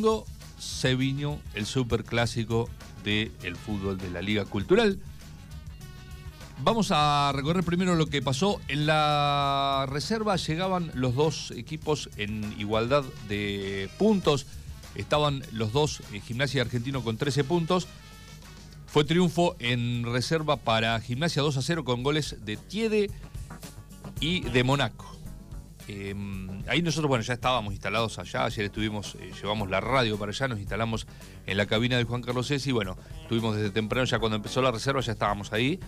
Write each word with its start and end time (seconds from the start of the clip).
domingo 0.00 0.26
se 0.58 0.92
el 0.92 1.66
superclásico 1.66 2.68
del 3.04 3.56
fútbol 3.56 3.98
de 3.98 4.10
la 4.10 4.22
Liga 4.22 4.44
Cultural. 4.44 4.98
Vamos 6.62 6.90
a 6.90 7.32
recorrer 7.34 7.64
primero 7.64 7.94
lo 7.94 8.06
que 8.06 8.20
pasó. 8.20 8.60
En 8.68 8.86
la 8.86 9.86
reserva 9.88 10.36
llegaban 10.36 10.90
los 10.94 11.14
dos 11.14 11.50
equipos 11.52 12.10
en 12.16 12.54
igualdad 12.58 13.04
de 13.28 13.88
puntos. 13.98 14.46
Estaban 14.94 15.42
los 15.52 15.72
dos, 15.72 16.02
eh, 16.12 16.20
Gimnasia 16.20 16.62
Argentino 16.62 17.02
con 17.02 17.16
13 17.16 17.44
puntos. 17.44 17.86
Fue 18.86 19.04
triunfo 19.04 19.56
en 19.58 20.04
reserva 20.04 20.56
para 20.56 21.00
Gimnasia 21.00 21.42
2 21.42 21.56
a 21.56 21.62
0 21.62 21.84
con 21.84 22.02
goles 22.02 22.36
de 22.44 22.56
Tiede 22.56 23.10
y 24.20 24.40
de 24.40 24.64
Monaco. 24.64 25.19
Em, 25.92 26.62
ahí 26.68 26.82
nosotros, 26.82 27.08
bueno, 27.08 27.24
ya 27.24 27.34
estábamos 27.34 27.72
instalados 27.72 28.20
allá, 28.20 28.44
ayer 28.44 28.66
estuvimos, 28.66 29.16
eh, 29.16 29.32
llevamos 29.34 29.68
la 29.68 29.80
radio 29.80 30.16
para 30.16 30.30
allá, 30.30 30.46
nos 30.46 30.60
instalamos 30.60 31.04
en 31.46 31.56
la 31.56 31.66
cabina 31.66 31.96
de 31.96 32.04
Juan 32.04 32.22
Carlos 32.22 32.46
Sesi, 32.46 32.70
bueno, 32.70 32.96
estuvimos 33.22 33.56
desde 33.56 33.70
temprano, 33.70 34.04
ya 34.04 34.20
cuando 34.20 34.36
empezó 34.36 34.62
la 34.62 34.70
reserva 34.70 35.00
ya 35.00 35.12
estábamos 35.12 35.52
ahí. 35.52 35.80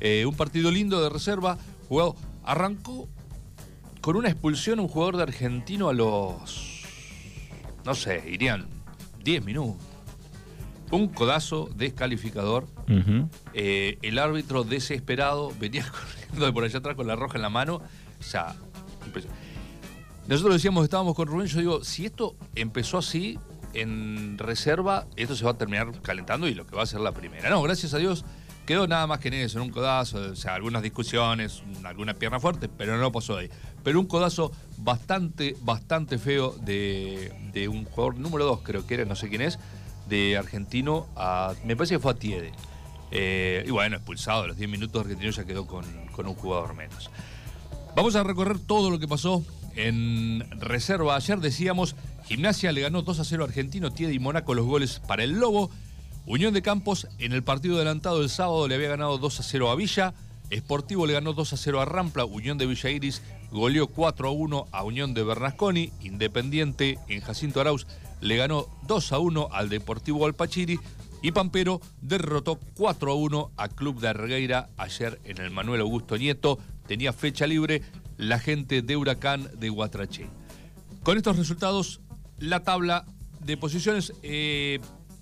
Eh, 0.00 0.24
un 0.24 0.34
partido 0.34 0.70
lindo 0.70 1.02
de 1.02 1.10
reserva, 1.10 1.58
jugado, 1.88 2.16
arrancó 2.42 3.06
con 4.00 4.16
una 4.16 4.30
expulsión 4.30 4.80
un 4.80 4.88
jugador 4.88 5.18
de 5.18 5.24
argentino 5.24 5.90
a 5.90 5.92
los, 5.92 6.84
no 7.84 7.94
sé, 7.94 8.24
irían 8.30 8.66
10 9.22 9.44
minutos. 9.44 9.76
Un 10.90 11.08
codazo 11.08 11.68
descalificador. 11.76 12.66
Eh, 13.52 13.98
el 14.00 14.18
árbitro 14.18 14.64
desesperado 14.64 15.52
venía 15.60 15.84
corriendo 15.90 16.46
de 16.46 16.52
por 16.52 16.64
allá 16.64 16.78
atrás 16.78 16.96
con 16.96 17.06
la 17.06 17.14
roja 17.14 17.36
en 17.36 17.42
la 17.42 17.50
mano. 17.50 17.82
O 18.18 18.22
sea, 18.22 18.56
nosotros 20.30 20.54
decíamos, 20.54 20.84
estábamos 20.84 21.16
con 21.16 21.26
Rubén, 21.26 21.48
yo 21.48 21.58
digo, 21.58 21.84
si 21.84 22.06
esto 22.06 22.36
empezó 22.54 22.98
así 22.98 23.38
en 23.74 24.38
reserva, 24.38 25.06
esto 25.16 25.34
se 25.34 25.44
va 25.44 25.50
a 25.50 25.58
terminar 25.58 25.90
calentando 26.02 26.46
y 26.46 26.54
lo 26.54 26.66
que 26.66 26.76
va 26.76 26.84
a 26.84 26.86
ser 26.86 27.00
la 27.00 27.12
primera. 27.12 27.50
No, 27.50 27.60
gracias 27.62 27.94
a 27.94 27.98
Dios 27.98 28.24
quedó 28.64 28.86
nada 28.86 29.08
más 29.08 29.18
que 29.18 29.26
en 29.26 29.34
eso, 29.34 29.58
en 29.58 29.64
un 29.64 29.70
codazo, 29.70 30.18
o 30.18 30.36
sea, 30.36 30.54
algunas 30.54 30.84
discusiones, 30.84 31.64
alguna 31.82 32.14
pierna 32.14 32.38
fuerte, 32.38 32.68
pero 32.68 32.96
no 32.96 33.10
pasó 33.10 33.38
ahí. 33.38 33.50
Pero 33.82 33.98
un 33.98 34.06
codazo 34.06 34.52
bastante, 34.78 35.56
bastante 35.62 36.18
feo 36.18 36.52
de, 36.52 37.68
un 37.68 37.84
jugador 37.86 38.16
número 38.16 38.44
dos, 38.44 38.60
creo 38.62 38.86
que 38.86 38.94
era, 38.94 39.04
no 39.04 39.16
sé 39.16 39.28
quién 39.28 39.42
es, 39.42 39.58
de 40.08 40.38
argentino 40.38 41.08
me 41.64 41.74
parece 41.74 41.96
que 41.96 41.98
fue 41.98 42.12
a 42.12 42.14
Tiede. 42.14 42.52
Eh, 43.10 43.64
y 43.66 43.70
bueno, 43.72 43.96
expulsado, 43.96 44.44
a 44.44 44.46
los 44.46 44.56
10 44.56 44.70
minutos 44.70 45.00
argentino 45.00 45.32
ya 45.32 45.44
quedó 45.44 45.66
con, 45.66 45.84
con 46.12 46.28
un 46.28 46.34
jugador 46.34 46.74
menos. 46.74 47.10
Vamos 47.96 48.14
a 48.14 48.22
recorrer 48.22 48.60
todo 48.60 48.88
lo 48.88 49.00
que 49.00 49.08
pasó 49.08 49.44
en 49.76 50.44
reserva. 50.60 51.16
Ayer 51.16 51.38
decíamos, 51.40 51.96
Gimnasia 52.26 52.72
le 52.72 52.82
ganó 52.82 53.02
2 53.02 53.20
a 53.20 53.24
0 53.24 53.44
a 53.44 53.46
Argentino, 53.46 53.90
Tiede 53.90 54.14
y 54.14 54.18
Mónaco 54.18 54.54
los 54.54 54.66
goles 54.66 55.00
para 55.06 55.24
el 55.24 55.32
Lobo. 55.32 55.70
Unión 56.26 56.54
de 56.54 56.62
Campos 56.62 57.08
en 57.18 57.32
el 57.32 57.42
partido 57.42 57.76
adelantado 57.76 58.22
el 58.22 58.28
sábado 58.28 58.68
le 58.68 58.74
había 58.74 58.88
ganado 58.88 59.18
2 59.18 59.40
a 59.40 59.42
0 59.42 59.70
a 59.70 59.74
Villa. 59.74 60.14
Sportivo 60.52 61.06
le 61.06 61.12
ganó 61.12 61.32
2 61.32 61.52
a 61.52 61.56
0 61.56 61.80
a 61.80 61.84
Rampla. 61.84 62.24
Unión 62.24 62.58
de 62.58 62.66
Villa 62.66 62.90
Iris 62.90 63.22
goleó 63.50 63.86
4 63.88 64.28
a 64.28 64.30
1 64.30 64.66
a 64.70 64.84
Unión 64.84 65.14
de 65.14 65.22
Bernasconi. 65.22 65.92
Independiente 66.02 66.98
en 67.08 67.20
Jacinto 67.20 67.60
Arauz 67.60 67.86
le 68.20 68.36
ganó 68.36 68.66
2 68.86 69.12
a 69.12 69.18
1 69.18 69.48
al 69.52 69.68
Deportivo 69.68 70.26
Alpachiri. 70.26 70.78
Y 71.22 71.32
Pampero 71.32 71.80
derrotó 72.00 72.58
4 72.76 73.12
a 73.12 73.14
1 73.14 73.50
a 73.56 73.68
Club 73.68 74.00
de 74.00 74.08
Argueira 74.08 74.68
ayer 74.76 75.20
en 75.24 75.38
el 75.38 75.50
Manuel 75.50 75.82
Augusto 75.82 76.16
Nieto. 76.16 76.58
Tenía 76.86 77.12
fecha 77.12 77.46
libre 77.46 77.82
la 78.20 78.38
gente 78.38 78.82
de 78.82 78.96
Huracán 78.96 79.48
de 79.58 79.70
Guatraché. 79.70 80.26
Con 81.02 81.16
estos 81.16 81.38
resultados, 81.38 82.00
la 82.38 82.60
tabla 82.60 83.06
de 83.40 83.56
posiciones. 83.56 84.12
Eh, 84.22 84.78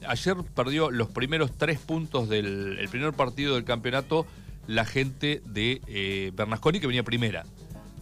ayer 0.07 0.37
perdió 0.55 0.91
los 0.91 1.09
primeros 1.09 1.57
tres 1.57 1.79
puntos 1.79 2.29
del 2.29 2.87
primer 2.91 3.13
partido 3.13 3.55
del 3.55 3.65
campeonato 3.65 4.27
la 4.67 4.85
gente 4.85 5.41
de 5.47 5.81
eh, 5.87 6.33
Bernasconi, 6.35 6.81
que 6.81 6.89
venía 6.89 7.05
primera. 7.05 7.47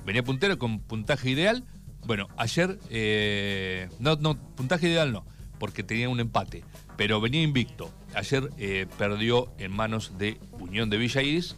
Venía 0.06 0.22
puntero 0.22 0.58
con 0.58 0.80
puntaje 0.80 1.30
ideal. 1.30 1.62
Bueno, 2.06 2.28
ayer, 2.38 2.78
eh, 2.88 3.88
no, 3.98 4.16
no, 4.16 4.36
puntaje 4.56 4.88
ideal 4.88 5.12
no, 5.12 5.26
porque 5.58 5.82
tenía 5.82 6.08
un 6.08 6.20
empate, 6.20 6.64
pero 6.96 7.20
venía 7.20 7.42
invicto. 7.42 7.92
Ayer 8.16 8.50
eh, 8.58 8.86
perdió 8.98 9.52
en 9.58 9.70
manos 9.70 10.18
de 10.18 10.40
Unión 10.58 10.90
de 10.90 10.96
Villa 10.96 11.22
Iris, 11.22 11.54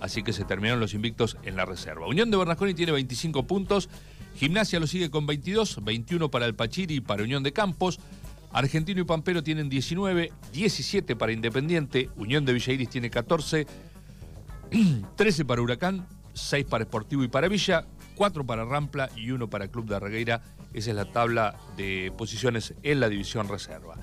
así 0.00 0.22
que 0.22 0.32
se 0.32 0.44
terminaron 0.44 0.80
los 0.80 0.94
invictos 0.94 1.36
en 1.42 1.56
la 1.56 1.64
reserva. 1.64 2.06
Unión 2.06 2.30
de 2.30 2.36
Bernasconi 2.36 2.74
tiene 2.74 2.92
25 2.92 3.46
puntos, 3.46 3.90
Gimnasia 4.36 4.78
lo 4.78 4.86
sigue 4.86 5.10
con 5.10 5.26
22, 5.26 5.84
21 5.84 6.30
para 6.30 6.46
el 6.46 6.54
Pachiri 6.54 6.96
y 6.96 7.00
para 7.00 7.24
Unión 7.24 7.42
de 7.42 7.52
Campos. 7.52 7.98
Argentino 8.52 9.00
y 9.00 9.04
Pampero 9.04 9.42
tienen 9.42 9.68
19, 9.68 10.32
17 10.52 11.16
para 11.16 11.32
Independiente, 11.32 12.08
Unión 12.16 12.44
de 12.44 12.52
Villa 12.52 12.72
Iris 12.72 12.88
tiene 12.88 13.10
14, 13.10 13.66
13 15.16 15.44
para 15.44 15.60
Huracán, 15.60 16.06
6 16.34 16.66
para 16.66 16.84
Esportivo 16.84 17.24
y 17.24 17.28
para 17.28 17.48
Villa, 17.48 17.84
4 18.14 18.46
para 18.46 18.64
Rampla 18.64 19.10
y 19.16 19.30
1 19.32 19.50
para 19.50 19.68
Club 19.68 19.86
de 19.86 19.96
Arregueira. 19.96 20.40
Esa 20.72 20.90
es 20.90 20.96
la 20.96 21.10
tabla 21.10 21.56
de 21.76 22.12
posiciones 22.16 22.74
en 22.82 23.00
la 23.00 23.08
división 23.08 23.48
reserva. 23.48 23.96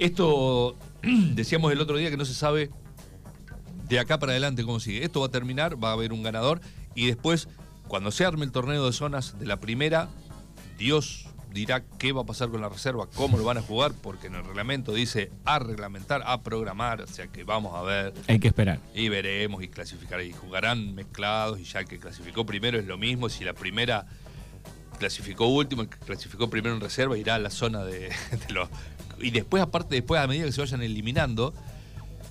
Esto 0.00 0.76
decíamos 1.02 1.70
el 1.72 1.80
otro 1.80 1.98
día 1.98 2.10
que 2.10 2.16
no 2.16 2.24
se 2.24 2.34
sabe 2.34 2.70
de 3.86 3.98
acá 3.98 4.18
para 4.18 4.32
adelante 4.32 4.64
cómo 4.64 4.80
sigue. 4.80 5.04
Esto 5.04 5.20
va 5.20 5.26
a 5.26 5.30
terminar, 5.30 5.82
va 5.82 5.90
a 5.90 5.92
haber 5.92 6.12
un 6.12 6.22
ganador 6.22 6.60
y 6.94 7.06
después, 7.06 7.48
cuando 7.86 8.10
se 8.10 8.24
arme 8.24 8.46
el 8.46 8.50
torneo 8.50 8.86
de 8.86 8.92
zonas 8.92 9.38
de 9.38 9.44
la 9.44 9.58
primera, 9.58 10.08
Dios 10.78 11.26
dirá 11.52 11.82
qué 11.98 12.12
va 12.12 12.22
a 12.22 12.24
pasar 12.24 12.48
con 12.48 12.62
la 12.62 12.70
reserva, 12.70 13.08
cómo 13.14 13.36
lo 13.36 13.44
van 13.44 13.58
a 13.58 13.62
jugar, 13.62 13.92
porque 14.00 14.28
en 14.28 14.36
el 14.36 14.44
reglamento 14.44 14.94
dice 14.94 15.30
a 15.44 15.58
reglamentar, 15.58 16.22
a 16.24 16.42
programar, 16.42 17.02
o 17.02 17.06
sea 17.06 17.26
que 17.26 17.44
vamos 17.44 17.74
a 17.76 17.82
ver. 17.82 18.14
Hay 18.26 18.38
que 18.38 18.48
esperar. 18.48 18.78
Y 18.94 19.10
veremos 19.10 19.62
y 19.62 19.68
clasificar. 19.68 20.22
Y 20.22 20.32
jugarán 20.32 20.94
mezclados 20.94 21.60
y 21.60 21.64
ya 21.64 21.80
el 21.80 21.86
que 21.86 21.98
clasificó 21.98 22.46
primero 22.46 22.78
es 22.78 22.86
lo 22.86 22.96
mismo. 22.96 23.28
Si 23.28 23.44
la 23.44 23.52
primera 23.52 24.06
clasificó 24.98 25.46
último, 25.46 25.82
el 25.82 25.88
que 25.90 25.98
clasificó 25.98 26.48
primero 26.48 26.74
en 26.74 26.80
reserva 26.80 27.18
irá 27.18 27.34
a 27.34 27.38
la 27.38 27.50
zona 27.50 27.84
de, 27.84 28.10
los... 28.48 28.68
Y 29.20 29.30
después, 29.30 29.62
aparte, 29.62 29.94
después 29.94 30.20
a 30.20 30.26
medida 30.26 30.46
que 30.46 30.52
se 30.52 30.60
vayan 30.60 30.82
eliminando, 30.82 31.54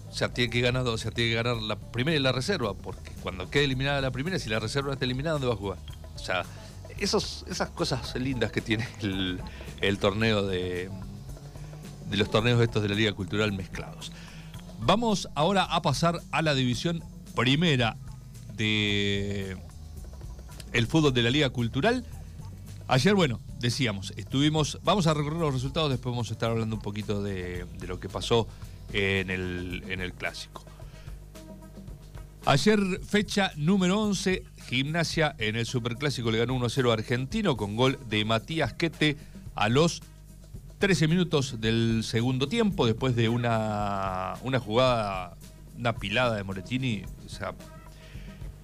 o 0.10 0.14
sea, 0.14 0.34
tiene 0.34 0.50
que 0.50 0.62
ganar, 0.62 0.88
o 0.88 0.98
tiene 0.98 1.14
que 1.14 1.36
ganar 1.36 1.58
la 1.58 1.76
primera 1.78 2.18
y 2.18 2.22
la 2.22 2.32
reserva, 2.32 2.74
porque 2.74 3.12
cuando 3.22 3.50
quede 3.50 3.66
eliminada 3.66 4.02
la 4.02 4.12
primera, 4.12 4.40
si 4.40 4.50
la 4.50 4.60
reserva 4.60 4.94
está 4.94 5.06
eliminada, 5.06 5.34
¿dónde 5.34 5.48
va 5.48 5.54
a 5.54 5.58
jugar? 5.58 5.78
O 6.16 6.20
sea, 6.20 6.44
esas 7.00 7.70
cosas 7.76 8.16
lindas 8.16 8.52
que 8.52 8.62
tiene 8.62 8.88
el, 9.02 9.98
torneo 10.00 10.46
de, 10.46 10.90
de 12.10 12.18
los 12.18 12.30
torneos 12.30 12.62
estos 12.62 12.82
de 12.82 12.90
la 12.90 12.96
Liga 12.96 13.14
Cultural 13.14 13.52
mezclados. 13.52 14.12
Vamos 14.82 15.30
ahora 15.36 15.64
a 15.64 15.82
pasar 15.82 16.22
a 16.32 16.42
la 16.42 16.56
división 16.56 17.04
primera 17.36 17.98
de 18.56 19.58
el 20.74 20.88
fútbol 20.88 21.14
de 21.14 21.22
la 21.22 21.30
Liga 21.30 21.50
Cultural. 21.50 22.06
Ayer, 22.88 23.14
bueno, 23.14 23.40
decíamos, 23.59 24.14
estuvimos, 24.16 24.80
vamos 24.84 25.08
a 25.08 25.14
recorrer 25.14 25.40
los 25.40 25.53
resultados, 25.53 25.90
después 25.90 26.12
vamos 26.12 26.30
a 26.30 26.34
estar 26.34 26.52
hablando 26.52 26.75
un 26.75 26.81
poquito 26.81 27.22
de, 27.22 27.66
lo 27.88 28.00
que 28.00 28.09
pasó 28.09 28.47
en 28.94 29.30
el, 29.30 29.84
en 29.88 30.02
el 30.02 30.14
clásico. 30.14 30.64
Ayer, 32.46 32.80
fecha 33.06 33.52
número 33.58 34.00
11, 34.00 34.44
Gimnasia 34.68 35.36
en 35.38 35.56
el 35.56 35.66
Superclásico 35.66 36.31
le 36.31 36.40
ganó 36.40 36.58
1-0 36.58 36.90
a 36.90 36.94
Argentino 36.94 37.58
con 37.58 37.75
gol 37.75 38.00
de 38.09 38.24
Matías 38.25 38.74
Quete 38.74 39.18
a 39.56 39.68
los 39.68 40.02
13 40.80 41.09
minutos 41.09 41.59
del 41.59 42.03
segundo 42.06 42.47
tiempo, 42.47 42.86
después 42.86 43.16
de 43.16 43.28
una, 43.28 44.36
una 44.41 44.59
jugada, 44.59 45.36
una 45.78 45.94
pilada 45.96 46.36
de 46.36 46.44
Moretini. 46.44 47.03
O 47.26 47.30
sea, 47.30 47.53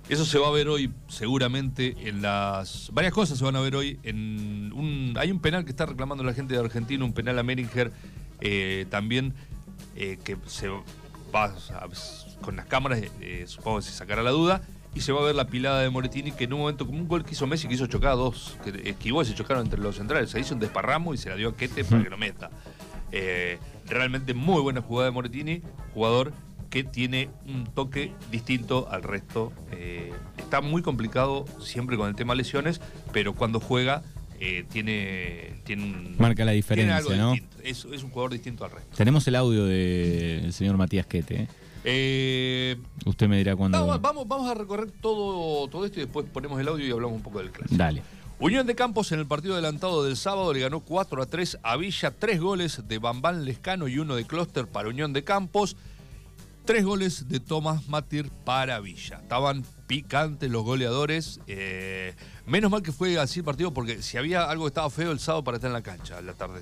eso 0.07 0.23
se 0.25 0.37
va 0.37 0.47
a 0.47 0.51
ver 0.51 0.67
hoy 0.67 0.91
seguramente 1.07 1.95
en 2.07 2.21
las... 2.21 2.91
Varias 2.93 3.13
cosas 3.13 3.39
se 3.39 3.43
van 3.43 3.55
a 3.55 3.61
ver 3.61 3.75
hoy 3.75 3.99
en 4.03 4.71
un... 4.73 5.15
Hay 5.17 5.31
un 5.31 5.39
penal 5.39 5.65
que 5.65 5.71
está 5.71 5.85
reclamando 5.85 6.23
la 6.23 6.33
gente 6.33 6.53
de 6.53 6.59
Argentina, 6.59 7.03
un 7.03 7.13
penal 7.13 7.39
a 7.39 7.43
Meringer 7.43 7.91
eh, 8.41 8.85
también 8.89 9.33
eh, 9.95 10.19
que 10.23 10.37
se 10.45 10.69
va 11.33 11.53
con 12.41 12.55
las 12.55 12.65
cámaras, 12.65 13.01
eh, 13.19 13.45
supongo 13.47 13.77
que 13.77 13.83
se 13.83 13.91
sacará 13.91 14.21
la 14.21 14.29
duda 14.29 14.61
y 14.93 15.01
se 15.01 15.11
va 15.11 15.21
a 15.21 15.23
ver 15.23 15.35
la 15.35 15.47
pilada 15.47 15.81
de 15.81 15.89
Moretini 15.89 16.31
que 16.31 16.43
en 16.43 16.53
un 16.53 16.59
momento, 16.59 16.85
como 16.85 16.99
un 16.99 17.07
gol 17.07 17.25
que 17.25 17.31
hizo 17.31 17.47
Messi, 17.47 17.67
que 17.67 17.73
hizo 17.73 17.87
chocar 17.87 18.11
a 18.11 18.15
dos, 18.15 18.57
que 18.63 18.89
esquivó 18.89 19.23
y 19.23 19.25
se 19.25 19.33
chocaron 19.33 19.63
entre 19.63 19.79
los 19.79 19.95
centrales. 19.95 20.29
Se 20.29 20.39
hizo 20.39 20.53
un 20.53 20.59
desparramo 20.59 21.13
y 21.13 21.17
se 21.17 21.29
la 21.29 21.35
dio 21.35 21.49
a 21.49 21.55
Quete 21.55 21.83
para 21.83 22.03
que 22.03 22.09
lo 22.09 22.17
meta. 22.17 22.51
Realmente 23.87 24.33
muy 24.33 24.61
buena 24.61 24.81
jugada 24.81 25.09
de 25.09 25.11
Moretini, 25.11 25.61
jugador 25.93 26.31
que 26.75 26.83
tiene 26.83 27.29
un 27.47 27.63
toque 27.63 28.11
distinto 28.31 28.89
al 28.91 29.01
resto. 29.01 29.53
Eh, 29.71 30.11
está 30.37 30.59
muy 30.59 30.81
complicado 30.81 31.45
siempre 31.61 31.95
con 31.95 32.09
el 32.09 32.15
tema 32.15 32.35
lesiones, 32.35 32.81
pero 33.13 33.33
cuando 33.33 33.61
juega 33.61 34.03
eh, 34.41 34.65
tiene, 34.69 35.61
tiene 35.63 35.83
un, 35.85 36.15
Marca 36.19 36.43
la 36.43 36.51
diferencia, 36.51 37.15
¿no? 37.15 37.33
Es, 37.63 37.85
es, 37.85 38.03
un 38.03 38.09
jugador 38.09 38.33
distinto 38.33 38.65
al 38.65 38.71
resto. 38.71 38.93
Tenemos 38.93 39.25
el 39.29 39.35
audio 39.37 39.63
del 39.63 40.51
señor 40.51 40.75
Matías 40.75 41.05
Quete. 41.05 41.47
Eh, 41.85 42.75
Usted 43.05 43.29
me 43.29 43.37
dirá 43.37 43.55
cuándo. 43.55 43.97
vamos, 44.01 44.27
vamos 44.27 44.51
a 44.51 44.53
recorrer 44.53 44.91
todo, 44.91 45.69
todo 45.69 45.85
esto 45.85 46.01
y 46.01 46.03
después 46.03 46.25
ponemos 46.33 46.59
el 46.59 46.67
audio 46.67 46.85
y 46.85 46.91
hablamos 46.91 47.15
un 47.15 47.23
poco 47.23 47.39
del 47.39 47.51
clásico. 47.51 47.77
Dale. 47.77 48.01
Unión 48.37 48.67
de 48.67 48.75
Campos 48.75 49.13
en 49.13 49.19
el 49.19 49.27
partido 49.27 49.53
adelantado 49.53 50.03
del 50.03 50.17
sábado 50.17 50.51
le 50.51 50.59
ganó 50.59 50.81
4 50.81 51.21
a 51.21 51.25
3 51.25 51.59
a 51.63 51.77
Villa, 51.77 52.11
tres 52.11 52.41
goles 52.41 52.85
de 52.85 52.99
Bambán 52.99 53.45
Lescano 53.45 53.87
y 53.87 53.97
uno 53.97 54.17
de 54.17 54.25
Clóster 54.25 54.67
para 54.67 54.89
Unión 54.89 55.13
de 55.13 55.23
Campos, 55.23 55.77
tres 56.65 56.83
goles 56.83 57.27
de 57.29 57.39
Tomás 57.39 57.87
Matir 57.87 58.31
para 58.43 58.79
Villa. 58.79 59.19
Estaban 59.21 59.63
picantes 59.85 60.49
los 60.49 60.63
goleadores. 60.63 61.39
Eh, 61.47 62.15
menos 62.47 62.71
mal 62.71 62.81
que 62.81 62.91
fue 62.91 63.19
así 63.19 63.39
el 63.39 63.45
partido 63.45 63.71
porque 63.73 64.01
si 64.01 64.17
había 64.17 64.49
algo 64.49 64.65
que 64.65 64.69
estaba 64.69 64.89
feo 64.89 65.11
el 65.11 65.19
sábado 65.19 65.43
para 65.43 65.57
estar 65.57 65.69
en 65.69 65.73
la 65.73 65.83
cancha 65.83 66.17
a 66.17 66.21
la 66.21 66.33
tarde. 66.33 66.61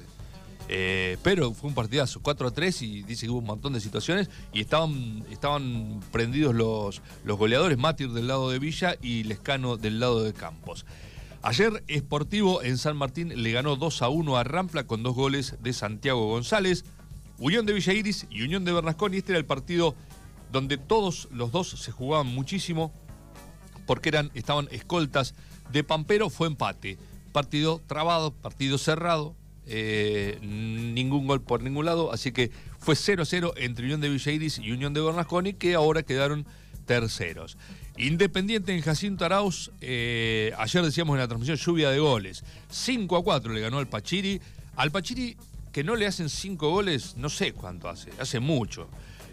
Eh, 0.69 1.17
pero 1.23 1.53
fue 1.53 1.69
un 1.69 1.75
partidazo, 1.75 2.21
4 2.21 2.47
a 2.47 2.51
3 2.51 2.81
y 2.81 3.03
dice 3.03 3.25
que 3.25 3.31
hubo 3.31 3.39
un 3.39 3.45
montón 3.45 3.73
de 3.73 3.79
situaciones 3.79 4.29
y 4.53 4.61
estaban, 4.61 5.25
estaban 5.29 6.01
prendidos 6.11 6.55
los, 6.55 7.01
los 7.23 7.37
goleadores, 7.37 7.77
Matir 7.77 8.11
del 8.11 8.27
lado 8.27 8.49
de 8.49 8.59
Villa 8.59 8.95
y 9.01 9.23
Lescano 9.23 9.77
del 9.77 9.99
lado 9.99 10.23
de 10.23 10.33
Campos. 10.33 10.85
Ayer 11.41 11.83
Esportivo 11.87 12.63
en 12.63 12.77
San 12.77 12.95
Martín 12.95 13.43
le 13.43 13.51
ganó 13.51 13.75
2 13.75 14.01
a 14.01 14.09
1 14.09 14.37
a 14.37 14.43
Rampla 14.45 14.85
con 14.85 15.03
dos 15.03 15.13
goles 15.13 15.57
de 15.61 15.73
Santiago 15.73 16.27
González. 16.27 16.85
Unión 17.37 17.65
de 17.65 17.73
Villa 17.73 17.93
Iris 17.93 18.27
y 18.29 18.43
Unión 18.43 18.65
de 18.65 18.71
Bernasconi. 18.71 19.17
Este 19.17 19.31
era 19.31 19.39
el 19.39 19.45
partido 19.45 19.95
donde 20.51 20.77
todos 20.77 21.27
los 21.31 21.51
dos 21.51 21.69
se 21.69 21.91
jugaban 21.91 22.27
muchísimo 22.27 22.91
porque 23.85 24.09
eran, 24.09 24.31
estaban 24.33 24.67
escoltas 24.71 25.35
de 25.71 25.83
Pampero. 25.83 26.29
Fue 26.29 26.47
empate. 26.47 26.97
Partido 27.31 27.81
trabado, 27.87 28.31
partido 28.31 28.77
cerrado. 28.77 29.35
Eh, 29.65 30.39
ningún 30.41 31.25
gol 31.25 31.41
por 31.41 31.63
ningún 31.63 31.85
lado. 31.85 32.11
Así 32.11 32.31
que 32.31 32.51
fue 32.79 32.95
0-0 32.95 33.53
entre 33.57 33.85
Unión 33.85 34.01
de 34.01 34.09
Villa 34.09 34.31
Iris 34.31 34.59
y 34.59 34.71
Unión 34.71 34.93
de 34.93 35.01
Bernasconi 35.01 35.53
que 35.53 35.75
ahora 35.75 36.03
quedaron 36.03 36.45
terceros. 36.85 37.57
Independiente 37.97 38.75
en 38.75 38.81
Jacinto 38.81 39.23
Arauz, 39.23 39.71
eh, 39.79 40.51
ayer 40.57 40.83
decíamos 40.83 41.13
en 41.13 41.19
la 41.19 41.27
transmisión 41.27 41.57
lluvia 41.57 41.91
de 41.91 41.99
goles. 41.99 42.43
5 42.69 43.17
a 43.17 43.23
4 43.23 43.53
le 43.53 43.61
ganó 43.61 43.77
al 43.77 43.87
Pachiri. 43.87 44.41
Al 44.75 44.91
Pachiri, 44.91 45.37
que 45.73 45.83
no 45.83 45.95
le 45.95 46.05
hacen 46.05 46.29
5 46.29 46.69
goles, 46.69 47.17
no 47.17 47.29
sé 47.29 47.51
cuánto 47.51 47.89
hace, 47.89 48.11
hace 48.19 48.39
mucho. 48.39 48.87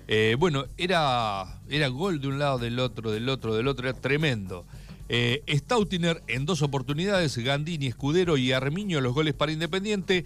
Eh, 0.09 0.35
bueno, 0.39 0.65
era, 0.77 1.61
era 1.69 1.87
gol 1.89 2.21
de 2.21 2.29
un 2.29 2.39
lado, 2.41 2.59
del 2.59 2.81
otro, 2.81 3.13
del 3.13 3.29
otro, 3.29 3.55
del 3.55 3.69
otro, 3.69 3.89
era 3.89 3.97
tremendo. 3.97 4.65
Eh, 5.09 5.45
Stautiner 5.47 6.23
en 6.27 6.47
dos 6.47 6.63
oportunidades, 6.63 7.37
Gandini, 7.39 7.87
Escudero 7.87 8.37
y 8.37 8.53
Armiño 8.53 9.01
los 9.01 9.15
goles 9.15 9.35
para 9.35 9.53
Independiente. 9.53 10.25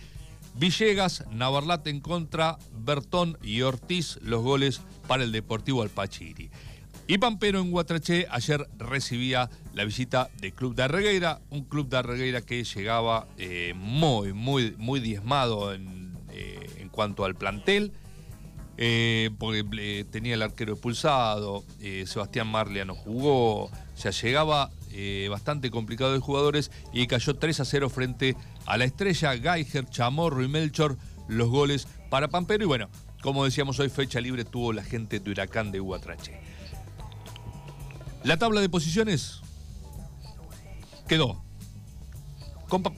Villegas, 0.55 1.25
Navarlate 1.33 1.91
en 1.91 2.01
contra, 2.01 2.59
Bertón 2.73 3.37
y 3.43 3.63
Ortiz 3.63 4.19
los 4.23 4.43
goles 4.43 4.81
para 5.09 5.25
el 5.25 5.33
Deportivo 5.33 5.83
Alpachiri. 5.83 6.49
Y 7.07 7.19
Pampero 7.19 7.61
en 7.61 7.71
Guatraché 7.71 8.27
ayer 8.31 8.67
recibía 8.79 9.51
la 9.75 9.85
visita 9.85 10.31
del 10.41 10.55
Club 10.55 10.75
de 10.75 10.85
Arregueira, 10.85 11.41
un 11.51 11.65
Club 11.65 11.89
de 11.89 11.99
Arregueira 11.99 12.41
que 12.41 12.63
llegaba 12.65 13.27
eh, 13.37 13.75
muy, 13.77 14.33
muy, 14.33 14.75
muy 14.79 15.01
diezmado 15.01 15.75
en, 15.75 16.04
eh, 16.35 16.89
cuanto 16.91 17.25
al 17.25 17.35
plantel, 17.35 17.93
eh, 18.77 19.31
porque 19.39 20.07
tenía 20.11 20.35
el 20.35 20.43
arquero 20.43 20.75
expulsado, 20.75 21.65
Sebastián 22.07 22.47
Marlia 22.49 22.85
no 22.85 22.95
jugó, 22.95 23.65
o 23.65 23.71
sea, 23.95 24.11
llegaba 24.11 24.71
bastante 25.29 25.71
complicado 25.71 26.13
de 26.13 26.21
jugadores 26.21 26.71
y 26.93 27.07
cayó 27.09 27.35
3 27.35 27.61
a 27.61 27.65
0 27.65 27.91
frente 27.91 28.37
a 28.67 28.77
la 28.77 28.85
estrella, 28.85 29.37
Geiger, 29.37 29.87
Chamorro 29.87 30.43
y 30.45 30.49
Melchor, 30.49 30.97
los 31.29 31.49
goles 31.49 31.89
para 32.11 32.29
Pampero. 32.29 32.63
Y 32.65 32.67
bueno, 32.67 32.89
como 33.23 33.45
decíamos 33.45 33.81
hoy, 33.81 33.89
fecha 33.89 34.21
libre 34.21 34.45
tuvo 34.45 34.73
la 34.73 34.85
gente 34.85 35.19
de 35.19 35.31
Huracán 35.31 35.73
de 35.73 35.81
Guatraché. 35.81 36.39
La 38.23 38.39
tabla 38.39 38.61
de 38.61 38.69
posiciones 38.69 39.41
quedó. 41.07 41.44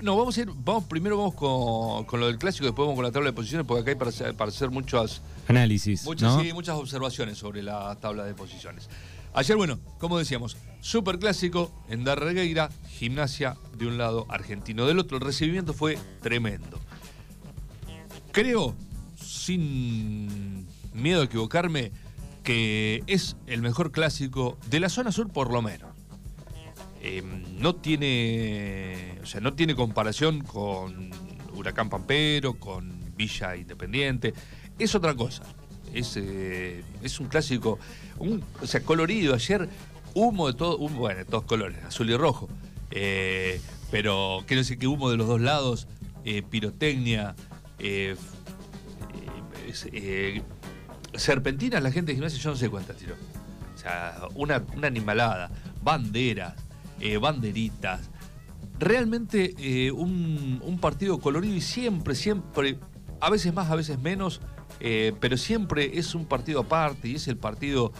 No, 0.03 0.17
vamos 0.17 0.37
a 0.37 0.41
ir, 0.41 0.51
vamos, 0.65 0.85
primero 0.85 1.17
vamos 1.17 1.35
con, 1.35 2.21
lo 2.21 2.27
del 2.27 2.39
clásico, 2.39 2.65
después 2.65 2.85
vamos 2.85 2.97
con 2.97 3.05
la 3.05 3.13
tabla 3.13 3.31
de 3.31 3.33
posiciones, 3.33 3.67
porque 3.67 3.83
acá 3.83 3.91
hay 3.91 4.33
para 4.35 4.51
hacer, 4.51 4.71
muchas... 4.71 5.23
Análisis, 5.49 6.05
muchas, 6.05 6.41
sí, 6.41 6.53
muchas 6.53 6.77
observaciones 6.77 7.39
sobre 7.39 7.63
la 7.63 7.95
tabla 7.97 8.25
de 8.25 8.35
posiciones. 8.35 8.89
Ayer, 9.37 9.55
bueno, 9.55 9.79
como 9.99 10.19
decíamos, 10.19 10.57
super 10.81 11.19
clásico 11.19 11.71
en 11.91 12.05
Darregueira, 12.05 12.71
gimnasia 12.89 13.59
de 13.77 13.87
un 13.87 13.99
lado, 13.99 14.25
argentino 14.31 14.87
del 14.87 14.99
otro. 14.99 15.19
El 15.19 15.25
recibimiento 15.25 15.75
fue 15.75 15.99
tremendo. 16.23 16.81
Creo, 18.33 18.75
sin 19.21 20.67
miedo 20.95 21.21
a 21.21 21.25
equivocarme, 21.25 21.93
que 22.45 23.03
es 23.07 23.37
el 23.47 23.61
mejor 23.61 23.93
clásico 23.93 24.57
de 24.71 24.81
la 24.81 24.89
zona 24.89 25.13
sur 25.13 25.31
por 25.31 25.53
lo 25.53 25.61
menos. 25.61 25.96
Eh, 27.09 27.23
no 27.23 27.77
tiene, 27.77 29.21
o 29.23 29.27
sea, 29.27 29.41
no 29.41 29.55
tiene 29.55 29.77
comparación 29.77 30.41
con 30.41 31.11
Huracán 31.55 31.89
Pampero, 31.89 32.55
con 32.55 33.15
Villa 33.17 33.55
Independiente. 33.55 34.35
Es 34.77 34.93
otra 34.97 35.15
cosa. 35.15 35.45
Es, 35.95 36.17
eh, 36.17 36.83
es 37.03 37.21
un 37.21 37.29
clásico, 37.29 37.79
o 38.19 38.67
sea, 38.67 38.83
colorido. 38.83 39.35
Ayer 39.37 39.69
humo 40.15 40.49
de 40.49 40.55
todo, 40.55 40.79
humo, 40.79 40.99
bueno, 40.99 41.21
de 41.21 41.25
todos 41.25 41.45
colores, 41.45 41.79
azul 41.85 42.11
y 42.11 42.17
rojo. 42.17 42.49
Eh, 42.91 43.61
pero 43.93 44.43
quiero 44.49 44.63
decir 44.63 44.77
que 44.77 44.89
humo 44.89 45.09
de 45.09 45.17
los 45.17 45.29
dos 45.29 45.41
lados, 45.41 45.87
pirotecnia, 46.51 47.37
serpentinas 51.15 51.81
la 51.81 51.93
gente 51.93 52.11
de 52.11 52.17
gimnasia, 52.17 52.41
yo 52.41 52.51
no 52.51 52.57
sé 52.57 52.69
cuántas 52.69 52.97
tiró. 52.97 53.15
O 53.77 53.79
sea, 53.79 54.23
una, 54.35 54.65
animalada, 54.83 55.53
banderas, 55.85 56.66
eh, 57.01 57.19
banderitas. 57.19 58.11
Realmente 58.79 59.55
eh, 59.59 59.91
un, 59.91 60.79
partido 60.81 61.19
colorido 61.19 61.55
y 61.55 61.61
siempre, 61.61 62.15
siempre, 62.15 62.79
a 63.21 63.31
veces 63.31 63.53
más, 63.55 63.71
a 63.71 63.75
veces 63.75 63.99
menos, 63.99 64.41
eh, 64.81 65.15
pero 65.21 65.37
siempre 65.37 65.99
es 65.99 66.15
un 66.15 66.27
partido 66.27 66.61
aparte 66.61 67.09
y 67.09 67.15
es 67.15 67.29
el 67.29 67.37
partido 67.37 67.93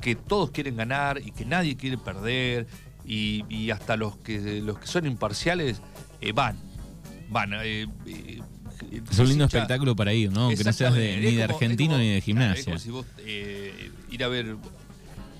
que 0.00 0.14
todos 0.16 0.50
quieren 0.50 0.76
ganar 0.76 1.20
y 1.24 1.30
que 1.30 1.44
nadie 1.44 1.76
quiere 1.76 1.98
perder 1.98 2.66
y, 3.04 3.70
hasta 3.70 3.96
los 3.96 4.16
que, 4.18 4.60
los 4.60 4.78
que 4.78 4.86
son 4.86 5.06
imparciales 5.06 5.80
van. 6.34 6.58
Van. 7.28 7.54
Es 7.54 9.18
un 9.18 9.28
lindo 9.28 9.44
espectáculo 9.44 9.94
para 9.94 10.12
ir, 10.12 10.32
¿no? 10.32 10.48
Que 10.50 10.64
no 10.64 10.72
seas 10.72 10.92
de, 10.92 11.16
ni 11.18 11.36
de 11.36 11.44
argentino 11.44 11.98
ni 11.98 12.14
de 12.14 12.20
gimnasia. 12.20 12.58
es 12.58 12.64
como 12.64 12.78
si 12.78 12.90
vos 12.90 13.06
ir 14.10 14.24
a 14.24 14.28
ver, 14.28 14.56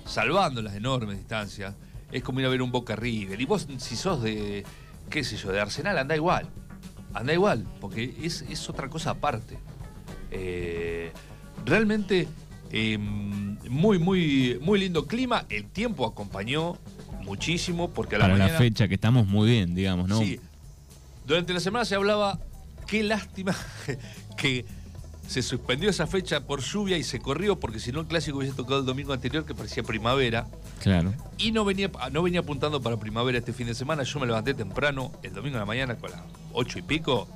salvando 0.05 0.61
las 0.61 0.75
enormes 0.75 1.17
distancias, 1.17 1.75
es 2.11 2.23
como 2.23 2.39
ir 2.39 2.45
a 2.45 2.49
ver 2.49 2.61
un 2.61 2.71
Boca 2.71 2.95
River. 2.95 3.39
Y 3.39 3.45
vos, 3.45 3.67
si 3.77 3.95
sos 3.95 4.21
de, 4.21 4.63
qué 5.09 5.23
sé 5.23 5.37
yo, 5.37 5.51
de 5.51 5.59
Arsenal, 5.59 5.97
anda 5.97 6.15
igual. 6.15 6.47
Anda 7.13 7.33
igual, 7.33 7.65
porque 7.79 8.13
es, 8.21 8.69
otra 8.69 8.89
cosa 8.89 9.11
aparte. 9.11 9.57
Eh, 10.31 11.11
realmente 11.65 12.27
em, 12.71 13.57
muy, 13.69 13.99
muy, 13.99 14.59
muy 14.61 14.79
lindo 14.79 15.07
clima. 15.07 15.45
El 15.49 15.65
tiempo 15.65 16.05
acompañó 16.05 16.77
muchísimo 17.23 17.89
porque 17.89 18.15
a 18.15 18.19
la 18.19 18.25
Para 18.25 18.37
la 18.37 18.49
fecha 18.49 18.87
que 18.87 18.95
estamos 18.95 19.27
muy 19.27 19.49
bien, 19.49 19.73
digamos, 19.75 20.07
¿no? 20.07 20.19
Sí. 20.19 20.39
Durante 21.25 21.53
la 21.53 21.59
semana 21.59 21.83
se 21.83 21.95
hablaba 21.95 22.39
Qué 22.87 23.03
lástima 23.03 23.53
que 24.37 24.65
se 25.27 25.41
suspendió 25.41 25.89
esa 25.89 26.07
fecha 26.07 26.45
por 26.45 26.61
lluvia 26.61 26.97
y 26.97 27.03
se 27.03 27.19
corrió, 27.19 27.59
porque 27.59 27.79
si 27.79 27.91
no 27.91 27.99
el 27.99 28.07
clásico 28.07 28.37
hubiese 28.37 28.55
tocado 28.55 28.79
el 28.79 28.85
domingo 28.85 29.11
anterior, 29.13 29.45
que 29.45 29.53
parecía 29.53 29.83
primavera. 29.83 30.47
Claro. 30.81 31.13
Y 31.37 31.51
no 31.51 31.65
venía, 31.65 31.91
no 32.11 32.23
venía 32.23 32.39
apuntando 32.39 32.81
para 32.81 32.97
primavera 32.97 33.37
este 33.37 33.51
fin 33.51 33.67
de 33.67 33.75
semana. 33.75 34.03
Yo 34.03 34.19
me 34.19 34.25
levanté 34.25 34.53
temprano, 34.53 35.11
el 35.23 35.33
domingo 35.33 35.55
de 35.55 35.59
la 35.59 35.65
mañana, 35.65 35.95
con 35.95 36.11
las 36.11 36.21
ocho 36.53 36.79
y 36.79 36.81
pico. 36.81 37.27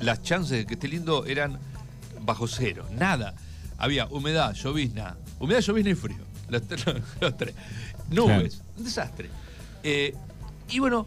Las 0.00 0.22
chances 0.22 0.58
de 0.58 0.66
que 0.66 0.74
esté 0.74 0.88
lindo 0.88 1.26
eran 1.26 1.58
bajo 2.22 2.48
cero, 2.48 2.86
nada. 2.92 3.34
Había 3.76 4.06
humedad, 4.06 4.54
llovizna, 4.54 5.16
humedad, 5.38 5.60
llovizna 5.60 5.90
y 5.90 5.94
frío. 5.94 6.24
Los, 6.48 6.62
tres. 7.36 7.54
Nubes, 8.10 8.62
un 8.76 8.84
desastre. 8.84 9.28
Eh, 9.82 10.14
y 10.70 10.78
bueno, 10.78 11.06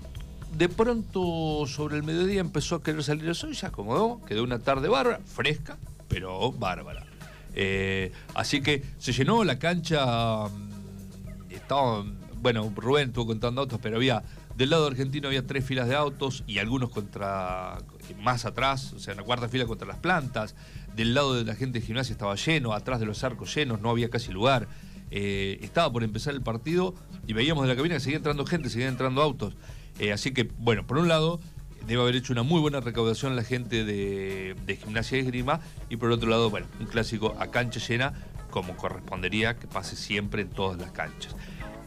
de 0.58 0.70
pronto 0.70 1.65
sobre 1.67 1.98
el 1.98 2.03
mediodía 2.03 2.41
empezó 2.41 2.75
a 2.75 2.84
querer 2.84 3.03
salir 3.03 3.27
el 3.27 3.36
sol 3.36 3.51
y 3.51 3.55
se 3.55 3.65
acomodó, 3.65 4.22
quedó 4.25 4.43
una 4.43 4.60
tarde 4.60 4.89
bárbara, 4.89 5.20
fresca, 5.25 5.77
pero 6.08 6.51
bárbara. 6.51 7.05
Eh, 7.53 8.12
así 8.34 8.62
que 8.62 8.84
se 8.98 9.12
llenó 9.12 9.43
la 9.43 9.60
cancha, 9.60 10.48
mm, 10.48 11.51
estaba, 11.51 12.05
bueno, 12.41 12.72
Rubén 12.75 13.10
estuvo 13.10 13.27
contando 13.27 13.62
autos, 13.62 13.79
pero 13.81 13.98
había, 13.98 14.24
del 14.55 14.70
lado 14.70 14.88
argentino 14.88 15.27
había 15.27 15.46
tres 15.46 15.65
filas 15.65 15.88
de 15.88 15.96
autos 15.96 16.43
y 16.48 16.60
algunos 16.60 16.89
contra, 16.89 17.79
más 18.22 18.46
atrás, 18.46 18.93
o 18.93 19.00
sea, 19.00 19.13
en 19.13 19.17
la 19.17 19.24
cuarta 19.24 19.50
fila 19.50 19.65
contra 19.65 19.88
las 19.88 19.98
plantas, 19.98 20.55
del 20.96 21.13
lado 21.13 21.36
de 21.36 21.46
la 21.46 21.55
gente 21.55 21.79
de 21.79 21.86
gimnasia 21.86 22.13
estaba 22.13 22.36
lleno, 22.36 22.74
atrás 22.74 23.00
de 23.00 23.05
los 23.05 23.24
arcos 23.24 23.53
llenos, 23.55 23.81
no 23.81 23.89
había 23.89 24.10
casi 24.10 24.31
lugar. 24.31 24.67
Eh, 25.13 25.60
estaba 25.62 25.91
por 25.91 26.03
empezar 26.03 26.34
el 26.34 26.41
partido 26.41 26.96
y 27.27 27.34
veíamos 27.34 27.63
de 27.63 27.70
la 27.70 27.75
cabina 27.75 27.96
que 27.96 28.00
seguía 28.00 28.17
entrando 28.17 28.46
gente, 28.46 28.70
seguían 28.70 28.91
entrando 28.91 29.22
autos. 29.22 29.55
Eh, 30.00 30.12
así 30.12 30.33
que, 30.33 30.50
bueno, 30.57 30.86
por 30.86 30.98
un 30.98 31.07
lado, 31.07 31.39
debe 31.88 32.01
haber 32.01 32.15
hecho 32.15 32.33
una 32.33 32.43
muy 32.43 32.60
buena 32.60 32.79
recaudación 32.79 33.36
la 33.36 33.43
gente 33.43 33.83
de, 33.83 34.79
Gimnasia 34.83 35.17
y 35.17 35.21
Esgrima, 35.21 35.60
y 35.89 35.98
por 35.98 36.12
otro 36.12 36.29
lado, 36.29 36.50
bueno, 36.50 36.67
un 36.79 36.86
clásico 36.86 37.36
a 37.39 37.48
cancha 37.48 37.79
llena, 37.79 38.13
como 38.50 38.75
correspondería 38.75 39.55
que 39.55 39.67
pase 39.67 39.95
siempre 39.95 40.41
en 40.41 40.50
todas 40.50 40.79
las 40.79 40.91
canchas. 40.91 41.36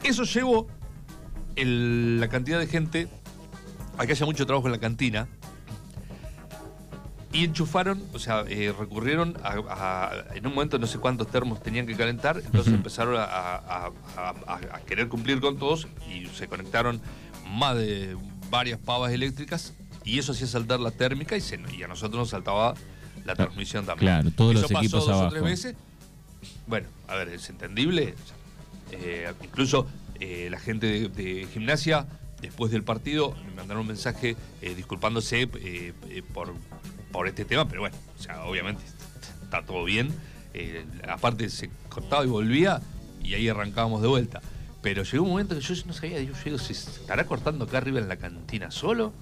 Eso 0.03 0.25
llevó 0.25 0.69
la 1.57 2.29
cantidad 2.29 2.59
de 2.59 2.67
gente 2.67 3.09
a 3.99 4.07
que 4.07 4.13
haya 4.13 4.27
mucho 4.27 4.47
trabajo 4.47 4.67
en 4.67 4.73
la 4.73 4.81
cantina. 4.81 5.29
Y 7.33 7.45
enchufaron, 7.45 8.01
o 8.13 8.21
sea, 8.21 8.45
eh, 8.47 8.73
recurrieron 8.79 9.37
a, 9.43 10.13
En 10.35 10.47
un 10.47 10.55
momento 10.55 10.79
no 10.79 10.87
sé 10.87 10.99
cuántos 10.99 11.29
termos 11.29 11.61
tenían 11.61 11.85
que 11.85 11.97
calentar, 11.97 12.41
entonces 12.45 12.73
empezaron 12.73 13.17
a, 13.19 13.91
querer 14.87 15.09
cumplir 15.09 15.41
con 15.41 15.59
todos 15.59 15.89
y 16.09 16.27
se 16.27 16.47
conectaron 16.47 17.01
más 17.55 17.77
de 17.77 18.17
varias 18.51 18.79
pavas 18.79 19.13
eléctricas 19.13 19.75
y 20.05 20.19
eso 20.19 20.33
hacía 20.33 20.47
saltar 20.47 20.81
la 20.81 20.91
térmica 20.91 21.37
y, 21.37 21.41
se, 21.41 21.59
y 21.77 21.83
a 21.83 21.89
nosotros 21.89 22.19
nos 22.19 22.31
saltaba 22.31 22.75
la 23.25 23.35
transmisión 23.35 23.87
también. 23.87 24.13
Claro, 24.13 24.31
todos 24.31 24.55
los 24.55 24.71
equipos 24.71 25.07
dos 25.07 25.11
O 25.11 25.29
tres 25.29 25.43
veces. 25.43 25.75
Bueno, 26.67 26.89
a 27.09 27.17
ver, 27.17 27.29
es 27.29 27.49
entendible. 27.49 28.15
Eh, 28.93 29.33
incluso 29.43 29.87
eh, 30.21 30.49
la 30.51 30.59
gente 30.59 31.09
de, 31.09 31.49
gimnasia, 31.53 32.07
después 32.41 32.71
del 32.71 32.83
partido, 32.83 33.35
me 33.47 33.55
mandaron 33.55 33.83
un 33.83 33.89
mensaje 33.89 34.37
eh, 34.61 34.75
disculpándose 34.75 35.49
por, 36.33 36.55
por 37.13 37.29
este 37.29 37.45
tema, 37.45 37.67
pero 37.67 37.81
bueno, 37.81 37.97
o 38.19 38.23
sea, 38.23 38.45
obviamente 38.45 38.83
está 39.43 39.63
todo 39.65 39.85
bien. 39.85 40.13
aparte 41.09 41.49
se 41.49 41.71
cortaba 41.89 42.25
y 42.25 42.29
volvía 42.29 42.81
y 43.23 43.35
ahí 43.35 43.49
arrancábamos 43.49 44.03
de 44.03 44.09
vuelta. 44.09 44.43
Pero 44.85 45.03
llegó 45.03 45.25
un 45.25 45.31
momento 45.31 45.55
que 45.55 45.63
yo 45.63 45.75
no 45.87 45.95
sabía, 45.95 46.21
yo 46.21 46.35
digo, 46.45 46.59
¿se 46.59 46.75
estará 46.75 47.25
cortando 47.25 47.65
acá 47.65 47.79
arriba 47.79 48.01
en 48.01 48.07
la 48.07 48.17
cantina 48.17 48.71
solo? 48.71 49.15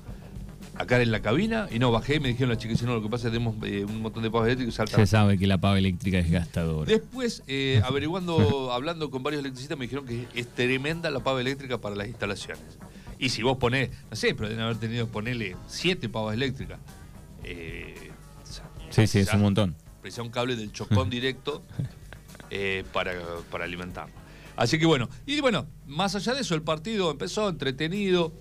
acá 0.75 1.01
en 1.01 1.13
la 1.13 1.21
cabina 1.21 1.69
y 1.71 1.79
no 1.79 1.93
bajé 1.93 2.17
y 2.17 2.21
me 2.21 2.29
dijeron 2.29 2.49
las 2.49 2.59
chicas, 2.59 2.83
no, 2.83 2.95
lo 2.95 3.03
que 3.03 3.09
pasa 3.09 3.29
es 3.29 3.33
que 3.33 3.39
tenemos 3.39 3.55
eh, 3.65 3.85
un 3.85 4.01
montón 4.01 4.23
de 4.23 4.31
pavas 4.31 4.47
eléctricas 4.47 4.75
saltan. 4.75 4.99
Se 4.99 5.07
sabe 5.07 5.39
que 5.39 5.47
la 5.47 5.59
pava 5.59 5.79
eléctrica 5.79 6.19
es 6.19 6.31
gastadora. 6.31 6.91
Después, 6.91 7.45
eh, 7.47 7.81
averiguando, 7.87 8.73
hablando 8.73 9.11
con 9.11 9.23
varios 9.23 9.41
electricistas, 9.41 9.79
me 9.79 9.85
dijeron 9.85 10.05
que 10.05 10.27
es 10.35 10.49
tremenda 10.49 11.11
la 11.11 11.21
pava 11.21 11.41
eléctrica 11.41 11.79
para 11.79 11.95
las 11.95 12.09
instalaciones. 12.09 12.65
Y 13.19 13.29
si 13.29 13.43
vos 13.43 13.59
ponés, 13.59 13.91
no 14.11 14.17
sé, 14.17 14.35
pero 14.35 14.49
deben 14.49 14.65
haber 14.65 14.79
tenido, 14.79 15.07
ponerle 15.07 15.57
siete 15.69 16.09
pavas 16.09 16.35
eléctricas. 16.35 16.81
Eh, 17.45 18.11
sí, 18.91 19.07
sí, 19.07 19.21
es 19.21 19.33
un 19.33 19.43
montón. 19.43 19.77
Precisa 20.01 20.23
un 20.23 20.31
cable 20.31 20.57
del 20.57 20.73
chocón 20.73 21.09
directo 21.09 21.63
para, 22.93 23.13
para 23.51 23.65
alimentarlo. 23.65 24.22
Así 24.57 24.79
que 24.79 24.87
bueno, 24.87 25.09
y 25.27 25.41
bueno, 25.41 25.67
más 25.87 26.15
allá 26.15 26.35
de 26.35 26.41
eso, 26.41 26.55
el 26.55 26.63
partido 26.63 27.11
empezó 27.11 27.49
entretenido, 27.49 28.33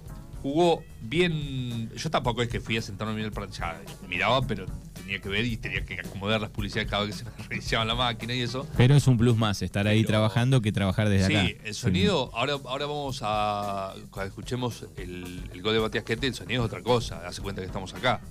jugó 0.42 0.84
bien. 1.02 1.90
Yo 1.96 2.10
tampoco 2.10 2.42
es 2.42 2.50
que 2.50 2.60
fui 2.60 2.78
a 2.78 2.82
sentarme 2.82 3.14
a 3.14 3.16
mirar 3.16 3.28
el 3.28 3.34
partido. 3.34 3.68
miraba, 4.08 4.42
pero 4.46 4.66
tenía 4.94 5.20
que 5.20 5.30
ver 5.30 5.46
y 5.46 5.58
tenía 5.58 5.86
que 5.86 6.00
acomodar 6.00 6.42
las 6.42 6.50
publicidades 6.50 6.90
cada 6.90 7.06
vez 7.06 7.16
que 7.16 7.24
se 7.24 7.44
reiniciaba 7.50 7.86
la 7.86 7.96
máquina 7.96 8.34
y 8.34 8.42
eso. 8.42 8.68
Pero 8.78 8.96
es 8.96 9.08
un 9.08 9.18
plus 9.18 9.38
más 9.38 9.62
estar 9.62 9.88
ahí 9.88 10.04
trabajando 10.04 10.62
que 10.62 10.72
trabajar 10.72 11.10
desde 11.10 11.26
acá. 11.26 11.48
Sí, 11.48 11.58
el 11.64 11.74
sonido, 11.74 12.32
ahora, 12.34 12.54
ahora 12.66 12.86
vamos 12.86 13.20
a. 13.24 13.94
Cuando 14.10 14.28
escuchemos 14.30 14.86
el, 14.98 15.62
gol 15.62 15.74
de 15.74 15.80
Matías 15.80 16.04
Quete, 16.04 16.28
el 16.28 16.36
sonido 16.36 16.64
es 16.64 16.68
otra 16.68 16.82
cosa. 16.82 17.26
Hace 17.28 17.42
cuenta 17.42 17.62
que 17.62 17.68
estamos 17.68 17.94
acá. 17.94 18.22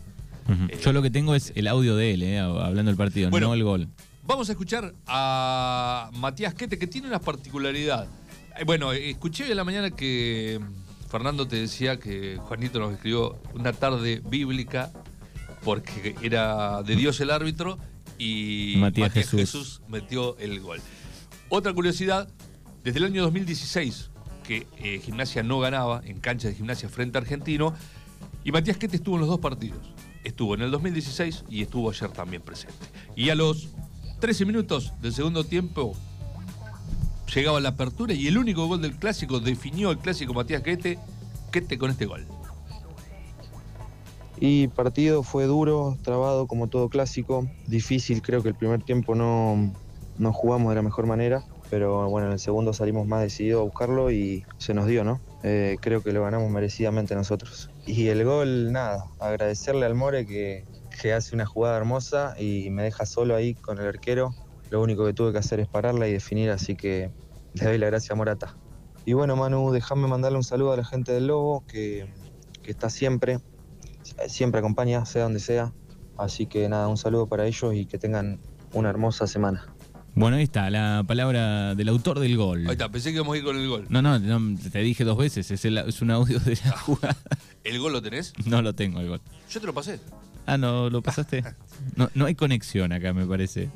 Eh, 0.69 0.81
Yo 0.83 0.93
lo 0.93 1.01
que 1.01 1.11
tengo 1.11 1.37
es 1.37 1.53
el 1.55 1.69
audio 1.69 1.95
de 1.95 2.15
él, 2.15 2.23
eh, 2.25 2.41
hablando 2.41 2.91
del 2.91 2.97
partido, 2.97 3.31
no 3.31 3.55
el 3.55 3.63
gol. 3.63 3.89
Vamos 4.23 4.49
a 4.49 4.53
escuchar 4.53 4.95
a 5.07 6.11
Matías 6.15 6.55
Quete, 6.55 6.79
que 6.79 6.87
tiene 6.87 7.09
una 7.09 7.21
particularidad. 7.21 8.07
Eh, 8.59 8.65
bueno, 8.65 8.93
escuché 8.93 9.45
hoy 9.45 9.51
en 9.51 9.57
la 9.57 9.65
mañana 9.65 9.91
que 9.91 10.61
Fernando 11.09 11.49
te 11.49 11.57
decía 11.57 11.99
que 11.99 12.37
Juanito 12.37 12.79
nos 12.79 12.93
escribió 12.93 13.41
una 13.55 13.73
tarde 13.73 14.23
bíblica 14.25 14.93
porque 15.65 16.15
era 16.23 16.83
de 16.83 16.97
Dios 16.97 17.21
el 17.21 17.31
árbitro 17.31 17.79
y 18.19 18.77
Matías, 18.79 19.13
Jesús. 19.13 19.83
metió 19.89 20.37
el 20.39 20.61
gol. 20.61 20.81
Otra 21.49 21.73
curiosidad, 21.73 22.29
desde 22.85 22.99
el 22.99 23.07
año 23.07 23.23
2016 23.23 24.11
que 24.47 24.67
eh, 24.79 25.01
Gimnasia 25.05 25.43
no 25.43 25.61
ganaba 25.61 26.03
en 26.05 26.21
cancha 26.21 26.49
de 26.49 26.55
Gimnasia 26.55 26.89
frente 26.89 27.19
a 27.19 27.21
Argentino 27.21 27.75
y 28.45 28.53
Matías 28.53 28.77
Quete 28.77 28.97
estuvo 28.97 29.17
en 29.17 29.21
los 29.21 29.29
dos 29.29 29.41
partidos. 29.41 29.95
Estuvo 30.25 30.55
en 30.55 30.63
el 30.63 30.71
2016 30.71 31.45
y 31.49 31.63
estuvo 31.63 31.91
ayer 31.91 32.11
también 32.11 32.43
presente. 32.43 32.87
Y 33.17 33.31
a 33.31 33.35
los 33.35 33.69
13 34.21 34.45
minutos 34.45 34.93
del 35.01 35.15
segundo 35.15 35.45
tiempo 35.45 35.95
llegaba 37.35 37.59
la 37.59 37.71
apertura 37.71 38.13
y 38.13 38.27
el 38.27 38.37
único 38.37 38.67
gol 38.67 38.83
del 38.83 38.95
clásico 38.97 39.41
definió 39.41 39.91
el 39.91 39.99
clásico 39.99 40.35
Matías 40.35 40.63
Quete, 40.63 40.99
Quete 41.51 41.79
con 41.79 41.91
este 41.91 42.05
gol. 42.05 42.27
Y 44.39 44.69
partido 44.69 45.23
fue 45.23 45.45
duro, 45.45 45.97
trabado 46.03 46.47
como 46.47 46.69
todo 46.69 46.91
clásico, 46.91 47.49
difícil, 47.67 48.21
creo 48.21 48.43
que 48.43 48.51
el 48.51 48.55
primer 48.55 48.83
tiempo 48.83 49.15
no, 49.15 49.73
no 50.19 50.33
jugamos 50.35 50.69
de 50.69 50.77
la 50.77 50.83
mejor 50.83 51.07
manera, 51.07 51.43
pero 51.71 52.09
bueno, 52.11 52.27
en 52.27 52.35
el 52.35 52.39
segundo 52.39 52.75
salimos 52.75 53.07
más 53.07 53.23
decididos 53.23 53.61
a 53.61 53.65
buscarlo 53.65 54.11
y 54.11 54.45
se 54.59 54.75
nos 54.75 54.87
dio, 54.87 55.03
¿no? 55.03 55.19
Eh, 55.43 55.79
creo 55.81 56.03
que 56.03 56.13
lo 56.13 56.23
ganamos 56.23 56.51
merecidamente 56.51 57.15
nosotros. 57.15 57.71
Y 57.87 58.09
el 58.09 58.25
gol, 58.25 58.71
nada, 58.71 59.07
agradecerle 59.19 59.87
al 59.87 59.95
More 59.95 60.27
que, 60.27 60.65
que 61.01 61.13
hace 61.13 61.35
una 61.35 61.47
jugada 61.47 61.77
hermosa 61.77 62.35
y 62.39 62.71
me 62.71 62.83
deja 62.83 63.07
solo 63.07 63.35
ahí 63.35 63.55
con 63.55 63.79
el 63.79 63.87
arquero 63.87 64.35
lo 64.71 64.81
único 64.81 65.05
que 65.05 65.13
tuve 65.13 65.33
que 65.33 65.39
hacer 65.39 65.61
es 65.61 65.69
pararla 65.69 66.09
y 66.09 66.13
definir, 66.13 66.51
así 66.51 66.77
que 66.77 67.11
le 67.55 67.65
doy 67.65 67.79
la 67.79 67.87
gracia 67.87 68.15
a 68.15 68.17
Morata. 68.17 68.57
Y 69.05 69.13
bueno, 69.15 69.37
Manu, 69.37 69.73
déjame 69.73 70.07
mandarle 70.07 70.39
un 70.39 70.45
saludo 70.45 70.73
a 70.73 70.77
la 70.77 70.85
gente 70.85 71.13
del 71.13 71.27
Lobo, 71.27 71.65
que, 71.67 72.09
está 72.65 72.89
siempre, 72.89 73.41
siempre 74.29 74.61
acompaña, 74.61 75.05
sea 75.05 75.25
donde 75.25 75.41
sea. 75.41 75.73
Así 76.17 76.47
que 76.47 76.69
nada, 76.69 76.87
un 76.87 76.97
saludo 76.97 77.27
para 77.27 77.47
ellos 77.47 77.75
y 77.75 77.87
que 77.87 77.99
tengan 77.99 78.39
una 78.73 78.91
hermosa 78.91 79.27
semana. 79.27 79.67
Bueno, 80.15 80.37
ahí 80.37 80.45
está, 80.45 80.71
la 80.71 81.03
palabra 81.05 81.75
del 81.75 81.89
autor 81.89 82.21
del 82.21 82.37
gol. 82.37 82.67
Ahí 82.67 82.73
está, 82.73 82.89
pensé 82.89 83.11
que 83.11 83.17
íbamos 83.17 83.35
a 83.35 83.39
ir 83.39 83.45
con 83.45 83.57
el 83.57 83.69
gol. 83.69 83.87
No, 83.89 84.03
no, 84.03 84.21
te 84.71 84.79
dije 84.81 85.03
dos 85.03 85.19
veces, 85.19 85.51
es, 85.51 85.65
es 85.65 86.03
un 86.03 86.11
audio 86.13 86.39
de 86.39 86.57
la 86.65 86.71
jugada. 86.79 87.17
¿El 87.65 87.81
gol 87.81 87.93
lo 87.93 88.03
tenés? 88.03 88.35
No 88.45 88.63
lo 88.63 88.75
tengo, 88.75 89.01
el 89.01 89.09
gol. 89.09 89.21
Yo 89.51 89.61
te 89.61 89.67
lo 89.67 89.75
pasé. 89.75 89.99
Ah, 90.51 90.59
no, 90.59 90.91
lo 90.91 91.03
pasaste. 91.03 91.45
No, 91.97 92.11
no 92.15 92.27
hay 92.27 92.35
conexión 92.35 92.93
acá, 92.93 93.15
me 93.15 93.25
parece. 93.25 93.71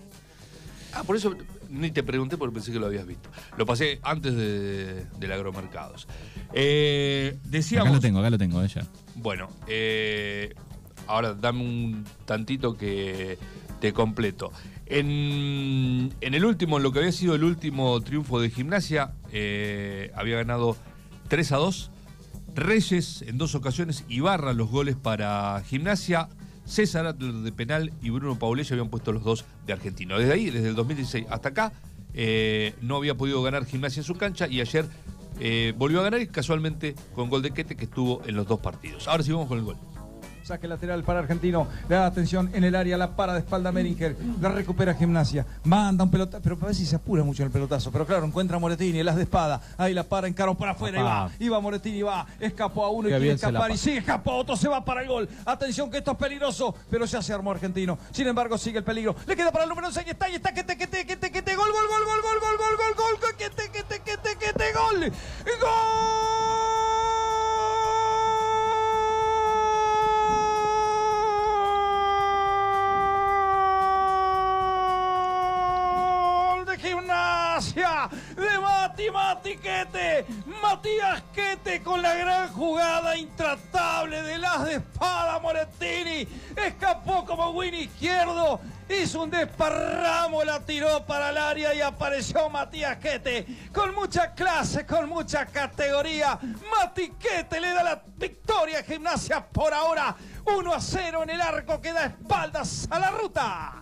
Ah, 0.92 1.04
por 1.04 1.16
eso 1.16 1.34
ni 1.70 1.90
te 1.90 2.02
pregunté 2.02 2.36
porque 2.36 2.54
pensé 2.54 2.70
que 2.70 2.78
lo 2.78 2.86
habías 2.86 3.06
visto. 3.06 3.30
Lo 3.56 3.64
pasé 3.64 3.98
antes 4.02 4.36
de, 4.36 5.06
del 5.18 5.32
agromercados. 5.32 6.06
Eh, 6.52 7.38
decíamos. 7.44 7.88
Acá 7.88 7.94
lo 7.94 8.00
tengo, 8.00 8.18
acá 8.20 8.30
lo 8.30 8.38
tengo, 8.38 8.62
ella. 8.62 8.86
Bueno, 9.14 9.48
eh, 9.66 10.54
ahora 11.06 11.32
dame 11.32 11.62
un 11.62 12.04
tantito 12.26 12.76
que 12.76 13.38
te 13.80 13.94
completo. 13.94 14.52
En, 14.86 16.12
el 16.20 16.44
último, 16.44 16.76
en 16.76 16.82
lo 16.82 16.92
que 16.92 16.98
había 16.98 17.12
sido 17.12 17.34
el 17.34 17.44
último 17.44 18.00
triunfo 18.02 18.38
de 18.38 18.50
gimnasia, 18.50 19.12
eh, 19.32 20.12
había 20.14 20.36
ganado 20.36 20.76
3 21.28 21.52
a 21.52 21.56
2. 21.56 21.90
Reyes 22.54 23.22
en 23.22 23.38
dos 23.38 23.54
ocasiones, 23.54 24.04
y 24.08 24.20
Barra 24.20 24.52
los 24.52 24.68
goles 24.70 24.94
para 24.94 25.62
gimnasia. 25.66 26.28
César 26.64 27.14
de 27.14 27.52
penal 27.52 27.92
y 28.02 28.10
Bruno 28.10 28.38
Paulés 28.38 28.70
habían 28.72 28.88
puesto 28.88 29.12
los 29.12 29.22
dos 29.22 29.44
de 29.66 29.72
argentino. 29.72 30.18
Desde 30.18 30.32
ahí, 30.32 30.50
desde 30.50 30.68
el 30.68 30.74
2016 30.74 31.26
hasta 31.28 31.50
acá, 31.50 31.72
eh, 32.14 32.74
no 32.80 32.96
había 32.96 33.14
podido 33.16 33.42
ganar 33.42 33.66
gimnasia 33.66 34.00
en 34.00 34.04
su 34.04 34.14
cancha 34.14 34.46
y 34.48 34.60
ayer 34.60 34.86
eh, 35.40 35.74
volvió 35.76 36.00
a 36.00 36.04
ganar 36.04 36.20
y 36.20 36.26
casualmente 36.28 36.94
con 37.14 37.28
gol 37.28 37.42
de 37.42 37.50
Quete 37.50 37.76
que 37.76 37.84
estuvo 37.84 38.22
en 38.26 38.36
los 38.36 38.46
dos 38.46 38.60
partidos. 38.60 39.08
Ahora 39.08 39.22
sí 39.22 39.32
vamos 39.32 39.48
con 39.48 39.58
el 39.58 39.64
gol. 39.64 39.76
Saque 40.44 40.68
lateral 40.68 41.02
para 41.04 41.20
Argentino. 41.20 41.66
Le 41.88 41.96
da 41.96 42.04
atención 42.04 42.50
en 42.52 42.64
el 42.64 42.74
área, 42.74 42.98
la 42.98 43.16
para 43.16 43.32
de 43.32 43.38
espalda 43.38 43.72
Meringer. 43.72 44.14
La 44.42 44.50
recupera 44.50 44.92
Gimnasia. 44.92 45.46
Manda 45.64 46.04
un 46.04 46.10
pelotazo. 46.10 46.42
Pero 46.42 46.58
parece 46.58 46.82
que 46.82 46.86
se 46.86 46.96
apura 46.96 47.24
mucho 47.24 47.42
en 47.42 47.46
el 47.46 47.52
pelotazo. 47.52 47.90
Pero 47.90 48.04
claro, 48.04 48.26
encuentra 48.26 48.58
a 48.58 48.60
Moretini, 48.60 49.02
las 49.02 49.16
de 49.16 49.22
espada. 49.22 49.62
Ahí 49.78 49.94
la 49.94 50.02
para, 50.02 50.28
encaró 50.28 50.54
para 50.54 50.72
afuera 50.72 51.00
y 51.00 51.02
va. 51.02 51.30
Iba 51.38 51.60
Moretini, 51.60 52.02
va. 52.02 52.26
Escapó 52.38 52.84
a 52.84 52.90
uno 52.90 53.08
y 53.08 53.12
quiere 53.12 53.32
escapar. 53.32 53.70
Y 53.70 53.78
sigue, 53.78 53.98
escapó 53.98 54.32
otro, 54.32 54.54
se 54.54 54.68
va 54.68 54.84
para 54.84 55.00
el 55.00 55.08
gol. 55.08 55.26
Atención 55.46 55.90
que 55.90 55.96
esto 55.96 56.10
es 56.10 56.18
peligroso. 56.18 56.74
Pero 56.90 57.06
ya 57.06 57.22
se 57.22 57.32
armó 57.32 57.50
Argentino. 57.50 57.96
Sin 58.10 58.26
embargo, 58.26 58.58
sigue 58.58 58.76
el 58.76 58.84
peligro. 58.84 59.16
Le 59.26 59.34
queda 59.36 59.50
para 59.50 59.64
el 59.64 59.70
número 59.70 59.90
6. 59.90 60.06
Está, 60.06 60.28
y 60.28 60.34
está, 60.34 60.52
que 60.52 60.62
te, 60.62 60.76
que 60.76 60.86
te, 60.86 61.06
que 61.06 61.16
te, 61.16 61.30
que 61.30 61.40
te, 61.40 61.56
gol, 61.56 61.72
gol, 61.72 61.88
gol, 61.88 62.04
gol, 62.04 62.22
gol, 62.22 62.58
gol, 62.58 62.76
gol, 62.76 62.94
gol, 62.96 63.18
gol, 63.18 63.36
que 63.38 63.48
te, 63.48 63.70
que 63.70 63.82
te, 63.82 64.00
que 64.00 64.16
te, 64.18 64.36
que 64.36 64.52
te, 64.52 64.72
gol. 64.74 65.10
Gol. 65.58 66.13
Matías 80.84 81.22
Quete 81.32 81.82
con 81.82 82.02
la 82.02 82.12
gran 82.12 82.52
jugada 82.52 83.16
intratable 83.16 84.20
de 84.20 84.36
las 84.36 84.66
de 84.66 84.74
espada 84.74 85.38
Morettini. 85.38 86.28
Escapó 86.54 87.24
como 87.24 87.52
win 87.52 87.72
izquierdo. 87.72 88.60
Hizo 88.86 89.22
un 89.22 89.30
desparramo, 89.30 90.44
la 90.44 90.60
tiró 90.60 91.02
para 91.06 91.30
el 91.30 91.38
área 91.38 91.72
y 91.72 91.80
apareció 91.80 92.50
Matías 92.50 92.98
Quete. 92.98 93.46
Con 93.72 93.94
mucha 93.94 94.34
clase, 94.34 94.84
con 94.84 95.08
mucha 95.08 95.46
categoría. 95.46 96.38
Matiquete 96.70 97.60
le 97.62 97.72
da 97.72 97.82
la 97.82 98.02
victoria 98.18 98.80
a 98.80 98.82
Gimnasia 98.82 99.42
por 99.42 99.72
ahora. 99.72 100.14
1 100.44 100.74
a 100.74 100.80
0 100.82 101.22
en 101.22 101.30
el 101.30 101.40
arco 101.40 101.80
que 101.80 101.94
da 101.94 102.04
espaldas 102.04 102.86
a 102.90 102.98
la 102.98 103.10
ruta. 103.10 103.72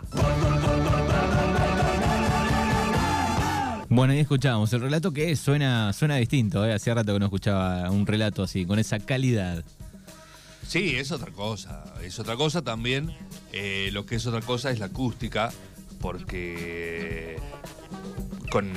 Bueno, 3.94 4.14
ahí 4.14 4.20
escuchábamos 4.20 4.72
el 4.72 4.80
relato 4.80 5.12
que 5.12 5.36
suena, 5.36 5.92
suena 5.92 6.16
distinto, 6.16 6.64
¿eh? 6.64 6.72
hacía 6.72 6.94
rato 6.94 7.12
que 7.12 7.18
no 7.18 7.26
escuchaba 7.26 7.90
un 7.90 8.06
relato 8.06 8.42
así, 8.42 8.64
con 8.64 8.78
esa 8.78 8.98
calidad. 8.98 9.62
Sí, 10.66 10.96
es 10.96 11.12
otra 11.12 11.30
cosa. 11.30 11.84
Es 12.02 12.18
otra 12.18 12.36
cosa 12.36 12.62
también. 12.62 13.14
Eh, 13.52 13.90
lo 13.92 14.06
que 14.06 14.14
es 14.14 14.26
otra 14.26 14.40
cosa 14.40 14.70
es 14.70 14.78
la 14.78 14.86
acústica, 14.86 15.52
porque 16.00 17.36
con 18.50 18.72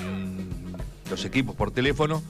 los 1.10 1.24
equipos 1.24 1.56
por 1.56 1.72
teléfono. 1.72 2.22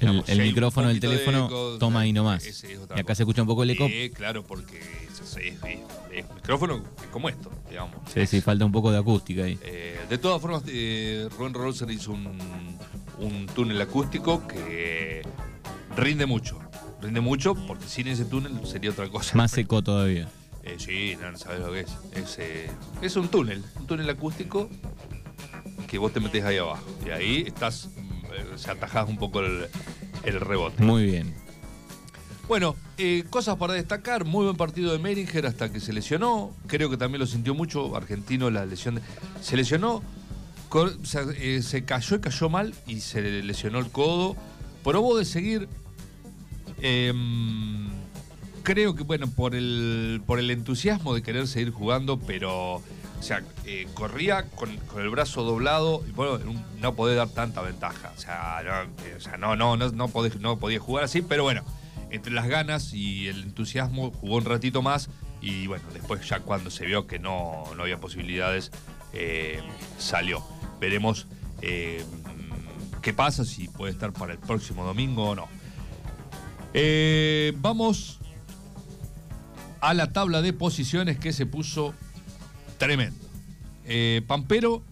El, 0.00 0.42
micrófono 0.42 0.88
del 0.88 1.00
teléfono 1.00 1.48
toma 1.78 2.00
ahí 2.00 2.12
nomás. 2.12 2.64
y 2.64 3.00
acá 3.00 3.14
se 3.14 3.22
escucha 3.22 3.42
un 3.42 3.48
poco 3.48 3.62
el 3.62 3.70
eco. 3.70 3.86
Sí, 3.86 4.10
claro, 4.14 4.44
porque 4.44 4.78
es, 4.78 5.36
un 5.62 6.34
micrófono 6.34 6.82
como 7.10 7.28
esto, 7.28 7.50
digamos. 7.68 7.96
Sí, 8.12 8.26
sí, 8.26 8.40
falta 8.40 8.64
un 8.64 8.72
poco 8.72 8.90
de 8.90 8.98
acústica 8.98 9.44
ahí. 9.44 9.58
Eh, 9.62 10.00
de 10.08 10.18
todas 10.18 10.40
formas, 10.40 10.62
eh, 10.66 11.28
Ron 11.38 11.54
hizo 11.90 12.12
un, 12.12 12.26
un 13.18 13.46
túnel 13.54 13.80
acústico 13.80 14.46
que 14.46 15.22
rinde 15.96 16.26
mucho 16.26 16.60
rinde 17.00 17.20
mucho, 17.20 17.54
porque 17.54 17.86
sin 17.86 18.08
ese 18.08 18.24
túnel 18.24 18.52
sería 18.66 18.90
otra 18.90 19.08
cosa. 19.08 19.36
Más 19.36 19.50
seco 19.50 19.82
todavía. 19.82 20.28
Eh, 20.62 20.76
sí, 20.78 21.16
no, 21.20 21.36
sabes 21.36 21.60
lo 21.60 21.72
que 21.72 21.80
es. 21.80 21.96
Es, 22.14 22.38
eh, 22.38 22.70
es, 23.00 23.16
un 23.16 23.28
túnel, 23.28 23.64
un 23.78 23.86
túnel 23.86 24.08
acústico 24.10 24.68
que 25.88 25.98
vos 25.98 26.12
te 26.12 26.20
metes 26.20 26.44
ahí 26.44 26.58
abajo. 26.58 26.84
Y 27.06 27.10
ahí 27.10 27.44
estás, 27.46 27.88
se 28.56 28.70
atajás 28.70 29.08
un 29.08 29.18
poco 29.18 29.40
el, 29.40 30.40
rebote. 30.40 30.82
Muy 30.82 31.04
bien. 31.04 31.34
Bueno, 32.48 32.74
eh, 32.98 33.24
cosas 33.30 33.56
para 33.56 33.74
destacar. 33.74 34.24
Muy 34.24 34.44
buen 34.44 34.56
partido 34.56 34.92
de 34.92 34.98
Meringer 34.98 35.46
hasta 35.46 35.72
que 35.72 35.80
se 35.80 35.92
lesionó. 35.92 36.52
Creo 36.66 36.90
que 36.90 36.96
también 36.96 37.20
lo 37.20 37.26
sintió 37.26 37.54
mucho. 37.54 37.94
Argentino, 37.96 38.50
la 38.50 38.66
lesión. 38.66 39.00
se 39.40 39.56
lesionó, 39.56 40.02
se 41.02 41.84
cayó 41.84 42.16
y 42.16 42.20
cayó 42.20 42.48
mal 42.48 42.74
y 42.86 43.00
se 43.00 43.42
lesionó 43.42 43.78
el 43.78 43.90
codo. 43.90 44.36
Probó 44.82 45.16
de 45.16 45.24
seguir, 45.24 45.68
Em, 46.82 47.88
creo 48.62 48.94
que, 48.94 49.02
bueno, 49.02 49.30
por 49.30 49.54
el, 49.54 50.22
por 50.26 50.38
el 50.38 50.50
entusiasmo 50.50 51.14
de 51.14 51.22
querer 51.22 51.46
seguir 51.46 51.70
jugando, 51.70 52.18
pero, 52.18 52.82
o 53.20 53.22
sea, 53.22 53.42
eh, 53.66 53.86
corría 53.92 54.46
con, 54.48 54.70
el 54.96 55.10
brazo 55.10 55.42
doblado 55.42 56.02
y, 56.08 56.10
bueno, 56.12 56.38
no 56.78 56.94
podía 56.96 57.16
dar 57.16 57.28
tanta 57.28 57.60
ventaja. 57.60 58.12
O 58.16 58.18
sea, 58.18 58.62
no, 59.38 59.52
eh, 59.52 59.58
no, 59.58 59.76
no, 59.76 60.08
podía, 60.08 60.32
no 60.40 60.58
podía 60.58 60.80
jugar 60.80 61.04
así, 61.04 61.20
pero 61.20 61.42
bueno, 61.42 61.62
entre 62.10 62.32
las 62.32 62.48
ganas 62.48 62.94
y 62.94 63.28
el 63.28 63.42
entusiasmo 63.42 64.10
jugó 64.10 64.36
un 64.36 64.46
ratito 64.46 64.80
más 64.80 65.10
y, 65.42 65.66
bueno, 65.66 65.84
después 65.92 66.26
ya 66.26 66.40
cuando 66.40 66.70
se 66.70 66.86
vio 66.86 67.06
que 67.06 67.18
no, 67.18 67.64
no 67.76 67.82
había 67.82 67.98
posibilidades, 67.98 68.72
eh, 69.12 69.60
salió. 69.98 70.42
Veremos 70.80 71.26
qué 71.60 73.12
pasa, 73.14 73.44
si 73.44 73.68
puede 73.68 73.92
estar 73.92 74.14
para 74.14 74.32
el 74.32 74.38
próximo 74.38 74.82
domingo 74.82 75.28
o 75.28 75.34
no. 75.34 75.48
Vamos 77.60 78.18
a 79.82 79.92
la 79.92 80.10
tabla 80.10 80.40
de 80.40 80.54
posiciones 80.54 81.18
que 81.18 81.34
se 81.34 81.44
puso 81.44 81.94
tremendo. 82.80 83.18
Eh, 83.84 84.22
Pampero 84.26 84.82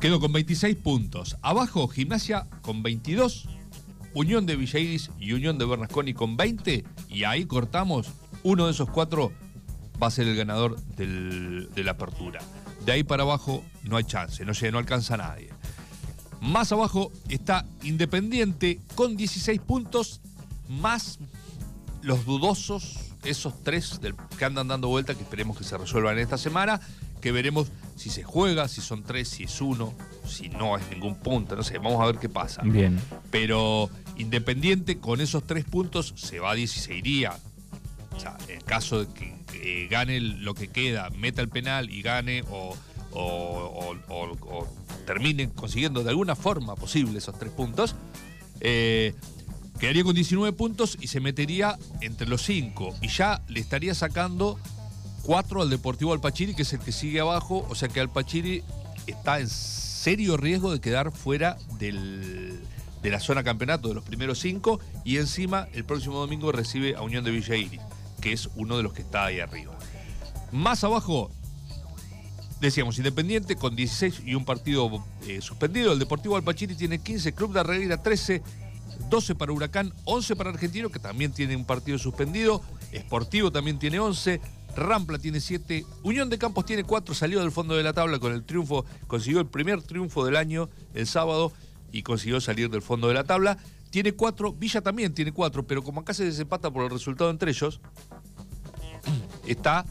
quedó 0.00 0.20
con 0.20 0.30
26 0.30 0.76
puntos. 0.76 1.36
Abajo, 1.42 1.88
Gimnasia 1.88 2.46
con 2.60 2.82
22. 2.82 3.48
Unión 4.14 4.46
de 4.46 4.56
Villairis 4.56 5.10
y 5.18 5.32
Unión 5.32 5.58
de 5.58 5.64
Bernasconi 5.64 6.12
con 6.14 6.36
20. 6.36 6.84
Y 7.08 7.24
ahí 7.24 7.46
cortamos. 7.46 8.08
Uno 8.42 8.66
de 8.66 8.72
esos 8.72 8.90
cuatro 8.90 9.32
va 10.00 10.08
a 10.08 10.10
ser 10.10 10.28
el 10.28 10.36
ganador 10.36 10.78
de 10.96 11.82
la 11.82 11.92
apertura. 11.92 12.40
De 12.84 12.92
ahí 12.92 13.02
para 13.02 13.22
abajo 13.22 13.64
no 13.82 13.96
hay 13.96 14.04
chance, 14.04 14.44
no, 14.44 14.52
no 14.70 14.78
alcanza 14.78 15.16
nadie. 15.16 15.48
Más 16.40 16.70
abajo 16.70 17.10
está 17.28 17.64
Independiente 17.82 18.80
con 18.94 19.16
16 19.16 19.60
puntos, 19.60 20.20
más 20.68 21.18
los 22.02 22.24
dudosos, 22.24 23.07
esos 23.24 23.62
tres 23.62 24.00
que 24.38 24.44
andan 24.44 24.68
dando 24.68 24.88
vuelta, 24.88 25.14
que 25.14 25.22
esperemos 25.22 25.56
que 25.58 25.64
se 25.64 25.76
resuelvan 25.76 26.18
esta 26.18 26.38
semana, 26.38 26.80
que 27.20 27.32
veremos 27.32 27.68
si 27.96 28.10
se 28.10 28.22
juega, 28.22 28.68
si 28.68 28.80
son 28.80 29.02
tres, 29.02 29.28
si 29.28 29.44
es 29.44 29.60
uno, 29.60 29.94
si 30.26 30.48
no 30.48 30.76
es 30.76 30.88
ningún 30.90 31.16
punto, 31.16 31.56
no 31.56 31.62
sé, 31.62 31.78
vamos 31.78 32.00
a 32.00 32.06
ver 32.06 32.18
qué 32.18 32.28
pasa. 32.28 32.62
Bien. 32.62 33.00
Pero 33.30 33.90
Independiente 34.16 34.98
con 34.98 35.20
esos 35.20 35.46
tres 35.46 35.64
puntos 35.64 36.12
se 36.16 36.40
va 36.40 36.50
a 36.50 36.54
16 36.54 36.98
iría. 36.98 37.38
O 38.16 38.18
sea, 38.18 38.36
en 38.48 38.60
caso 38.62 39.04
de 39.04 39.12
que 39.14 39.86
gane 39.88 40.20
lo 40.20 40.54
que 40.54 40.66
queda, 40.66 41.08
meta 41.10 41.40
el 41.40 41.48
penal 41.48 41.88
y 41.88 42.02
gane 42.02 42.42
o 42.50 42.76
o, 43.12 44.66
terminen 45.06 45.50
consiguiendo 45.50 46.02
de 46.02 46.10
alguna 46.10 46.36
forma 46.36 46.74
posible 46.76 47.18
esos 47.18 47.38
tres 47.38 47.52
puntos, 47.52 47.96
eh, 48.60 49.14
quedaría 49.78 50.04
con 50.04 50.14
19 50.14 50.52
puntos 50.56 50.96
y 51.00 51.08
se 51.08 51.20
metería 51.20 51.78
entre 52.00 52.28
los 52.28 52.42
cinco. 52.42 52.94
Y 53.00 53.08
ya 53.08 53.42
le 53.48 53.60
estaría 53.60 53.94
sacando 53.94 54.58
cuatro 55.22 55.62
al 55.62 55.70
Deportivo 55.70 56.12
Alpachiri, 56.12 56.54
que 56.54 56.62
es 56.62 56.72
el 56.72 56.80
que 56.80 56.92
sigue 56.92 57.20
abajo. 57.20 57.66
O 57.68 57.74
sea 57.74 57.88
que 57.88 58.00
Alpachiri 58.00 58.62
está 59.06 59.40
en 59.40 59.48
serio 59.48 60.36
riesgo 60.36 60.72
de 60.72 60.80
quedar 60.80 61.12
fuera 61.12 61.56
del, 61.78 62.60
de 63.02 63.10
la 63.10 63.20
zona 63.20 63.42
campeonato 63.44 63.88
de 63.88 63.94
los 63.94 64.04
primeros 64.04 64.38
cinco. 64.38 64.80
Y 65.04 65.18
encima, 65.18 65.68
el 65.72 65.84
próximo 65.84 66.18
domingo 66.18 66.52
recibe 66.52 66.96
a 66.96 67.02
Unión 67.02 67.24
de 67.24 67.30
Villa 67.30 67.56
Iris, 67.56 67.80
que 68.20 68.32
es 68.32 68.48
uno 68.56 68.76
de 68.76 68.82
los 68.82 68.92
que 68.92 69.02
está 69.02 69.26
ahí 69.26 69.40
arriba. 69.40 69.78
Más 70.50 70.82
abajo, 70.82 71.30
Decíamos, 72.60 72.98
Independiente 72.98 73.54
con 73.54 73.76
16 73.76 74.22
y 74.26 74.34
un 74.34 74.44
partido 74.44 75.04
eh, 75.28 75.40
suspendido. 75.40 75.92
El 75.92 76.00
Deportivo 76.00 76.34
Alpachiri 76.34 76.74
tiene 76.74 76.98
15, 76.98 77.32
Club 77.32 77.52
de 77.52 77.60
Arreguera 77.60 78.02
13, 78.02 78.42
12 79.08 79.34
para 79.34 79.52
Huracán, 79.52 79.92
11 80.04 80.36
para 80.36 80.50
Argentino, 80.50 80.90
que 80.90 80.98
también 80.98 81.32
tiene 81.32 81.56
un 81.56 81.64
partido 81.64 81.98
suspendido. 81.98 82.62
Esportivo 82.92 83.50
también 83.50 83.78
tiene 83.78 83.98
11. 83.98 84.40
Rampla 84.76 85.18
tiene 85.18 85.40
7. 85.40 85.84
Unión 86.02 86.28
de 86.28 86.38
Campos 86.38 86.66
tiene 86.66 86.84
4. 86.84 87.14
Salió 87.14 87.40
del 87.40 87.50
fondo 87.50 87.76
de 87.76 87.82
la 87.82 87.92
tabla 87.92 88.18
con 88.18 88.32
el 88.32 88.44
triunfo. 88.44 88.84
Consiguió 89.06 89.40
el 89.40 89.46
primer 89.46 89.82
triunfo 89.82 90.24
del 90.24 90.36
año 90.36 90.68
el 90.94 91.06
sábado 91.06 91.52
y 91.92 92.02
consiguió 92.02 92.40
salir 92.40 92.70
del 92.70 92.82
fondo 92.82 93.08
de 93.08 93.14
la 93.14 93.24
tabla. 93.24 93.58
Tiene 93.90 94.12
4. 94.12 94.52
Villa 94.52 94.80
también 94.80 95.14
tiene 95.14 95.32
4. 95.32 95.66
Pero 95.66 95.82
como 95.82 96.00
acá 96.00 96.14
se 96.14 96.24
desempata 96.24 96.70
por 96.70 96.84
el 96.84 96.90
resultado 96.90 97.30
entre 97.30 97.50
ellos, 97.50 97.80
está 99.46 99.84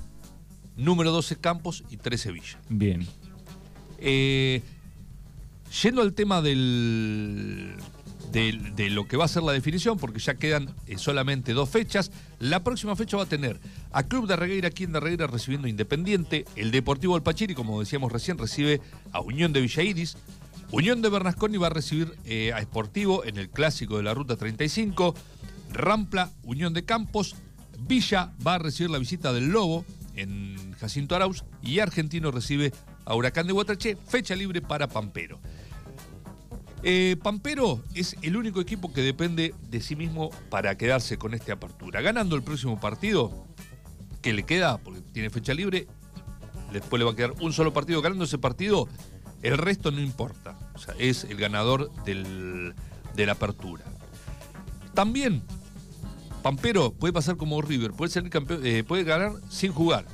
número 0.75 1.11
12 1.11 1.37
Campos 1.37 1.83
y 1.89 1.97
13 1.97 2.31
Villa. 2.31 2.59
Bien. 2.69 3.07
Eh, 3.99 4.61
yendo 5.81 6.01
al 6.01 6.13
tema 6.13 6.41
del, 6.41 7.75
de, 8.31 8.89
lo 8.89 9.07
que 9.07 9.17
va 9.17 9.25
a 9.25 9.27
ser 9.27 9.43
la 9.43 9.51
definición, 9.51 9.97
porque 9.97 10.19
ya 10.19 10.35
quedan 10.35 10.73
eh, 10.85 10.97
solamente 10.97 11.53
dos 11.53 11.69
fechas, 11.69 12.11
la 12.39 12.63
próxima 12.63 12.95
fecha 12.95 13.17
va 13.17 13.23
a 13.23 13.27
tener 13.27 13.59
a 13.91 14.03
Club 14.03 14.27
de 14.27 14.35
Regueira, 14.35 14.67
aquí 14.67 14.83
en 14.83 14.93
de 14.93 14.99
Regueira 14.99 15.27
recibiendo 15.27 15.67
Independiente, 15.67 16.45
el 16.55 16.71
Deportivo 16.71 17.15
Alpachiri, 17.15 17.55
como 17.55 17.79
decíamos 17.79 18.11
recién, 18.11 18.37
recibe 18.37 18.81
a 19.11 19.21
Unión 19.21 19.53
de 19.53 19.61
Villa 19.61 19.83
Iris, 19.83 20.17
Unión 20.71 21.01
de 21.01 21.09
Bernasconi 21.09 21.57
va 21.57 21.67
a 21.67 21.71
recibir 21.71 22.13
eh, 22.25 22.51
a 22.53 22.59
Esportivo 22.59 23.23
en 23.23 23.37
el 23.37 23.49
clásico 23.49 23.97
de 23.97 24.03
la 24.03 24.13
Ruta 24.13 24.35
35, 24.35 25.15
Rampla, 25.71 26.31
Unión 26.43 26.73
de 26.73 26.83
Campos, 26.83 27.35
Villa 27.79 28.33
va 28.45 28.55
a 28.55 28.59
recibir 28.59 28.89
la 28.89 28.97
visita 28.97 29.31
del 29.31 29.47
Lobo, 29.47 29.85
en 30.17 30.73
Jacinto 30.73 31.15
Arauz. 31.15 31.45
Y 31.61 31.79
Argentino 31.79 32.31
recibe 32.31 32.73
a 33.05 33.15
Huracán 33.15 33.47
de 33.47 33.53
Guatraché, 33.53 33.97
fecha 34.07 34.35
libre 34.35 34.61
para 34.61 34.87
Pampero. 34.87 35.39
Eh, 36.89 37.17
Pampero 37.21 37.83
es 37.95 38.15
el 38.21 38.37
único 38.37 38.61
equipo 38.61 38.93
que 38.93 39.01
depende 39.01 39.53
de 39.69 39.81
sí 39.81 39.97
mismo 39.97 40.29
para 40.49 40.77
quedarse 40.77 41.17
con 41.17 41.33
esta 41.33 41.51
apertura. 41.51 41.99
Ganando 41.99 42.37
el 42.37 42.43
próximo 42.43 42.79
partido, 42.79 43.45
que 44.21 44.31
le 44.31 44.43
queda, 44.43 44.77
porque 44.77 45.01
tiene 45.11 45.29
fecha 45.29 45.53
libre, 45.53 45.85
después 46.71 46.97
le 46.97 47.03
va 47.03 47.11
a 47.11 47.15
quedar 47.17 47.33
un 47.41 47.51
solo 47.51 47.73
partido. 47.73 48.01
Ganando 48.01 48.23
ese 48.23 48.37
partido, 48.37 48.87
el 49.41 49.57
resto 49.57 49.91
no 49.91 49.99
importa. 49.99 50.57
O 50.75 50.79
sea, 50.79 50.95
es 50.97 51.25
el 51.25 51.35
ganador 51.35 51.91
de 52.05 53.25
la 53.25 53.33
apertura. 53.33 53.83
También 54.93 55.43
Pampero 56.41 56.93
puede 56.93 57.11
pasar 57.11 57.35
como 57.35 57.61
River, 57.61 57.91
puede, 57.91 58.11
ser 58.11 58.29
campeón, 58.29 58.65
eh, 58.65 58.85
puede 58.85 59.03
ganar 59.03 59.33
sin 59.49 59.73
jugar. 59.73 60.05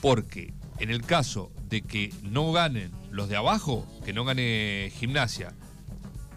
Porque 0.00 0.54
en 0.78 0.90
el 0.90 1.02
caso 1.02 1.50
de 1.68 1.82
que 1.82 2.14
no 2.22 2.52
ganen 2.52 2.92
los 3.10 3.28
de 3.28 3.36
abajo, 3.36 3.88
que 4.04 4.12
no 4.12 4.24
gane 4.24 4.92
Gimnasia 4.94 5.52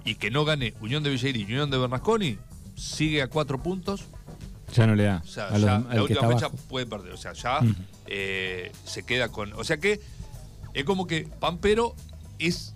y 0.06 0.16
que 0.16 0.32
no 0.32 0.46
gane 0.46 0.74
Unión 0.82 1.04
de 1.04 1.10
Villeiri 1.10 1.42
y 1.42 1.46
Unión 1.46 1.70
de 1.72 1.78
Bernasconi, 1.78 2.38
sigue 2.76 3.22
a 3.22 3.28
cuatro 3.28 3.62
puntos. 3.62 4.06
Ya 4.74 4.88
no 4.88 4.96
le 4.96 5.04
da. 5.04 5.22
O 5.24 5.28
sea, 5.28 5.56
ya, 5.58 5.80
la 5.80 6.04
última 6.04 6.28
fecha 6.28 6.50
puede 6.50 6.86
perder. 6.86 7.14
O 7.14 7.18
sea, 7.18 7.34
ya 7.34 7.60
eh, 8.08 8.72
se 8.86 9.04
queda 9.04 9.30
con. 9.30 9.54
O 9.54 9.64
sea 9.64 9.78
que 9.78 10.00
es 10.74 10.84
como 10.84 11.06
que 11.06 11.28
Pampero 11.40 11.96
es 12.40 12.76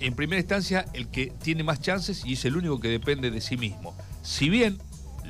en 0.00 0.14
primera 0.14 0.40
instancia 0.40 0.86
el 0.94 1.08
que 1.08 1.32
tiene 1.42 1.62
más 1.62 1.80
chances 1.80 2.24
y 2.24 2.32
es 2.32 2.44
el 2.44 2.56
único 2.56 2.80
que 2.80 2.88
depende 2.88 3.30
de 3.30 3.40
sí 3.40 3.56
mismo. 3.56 3.94
Si 4.22 4.48
bien 4.50 4.78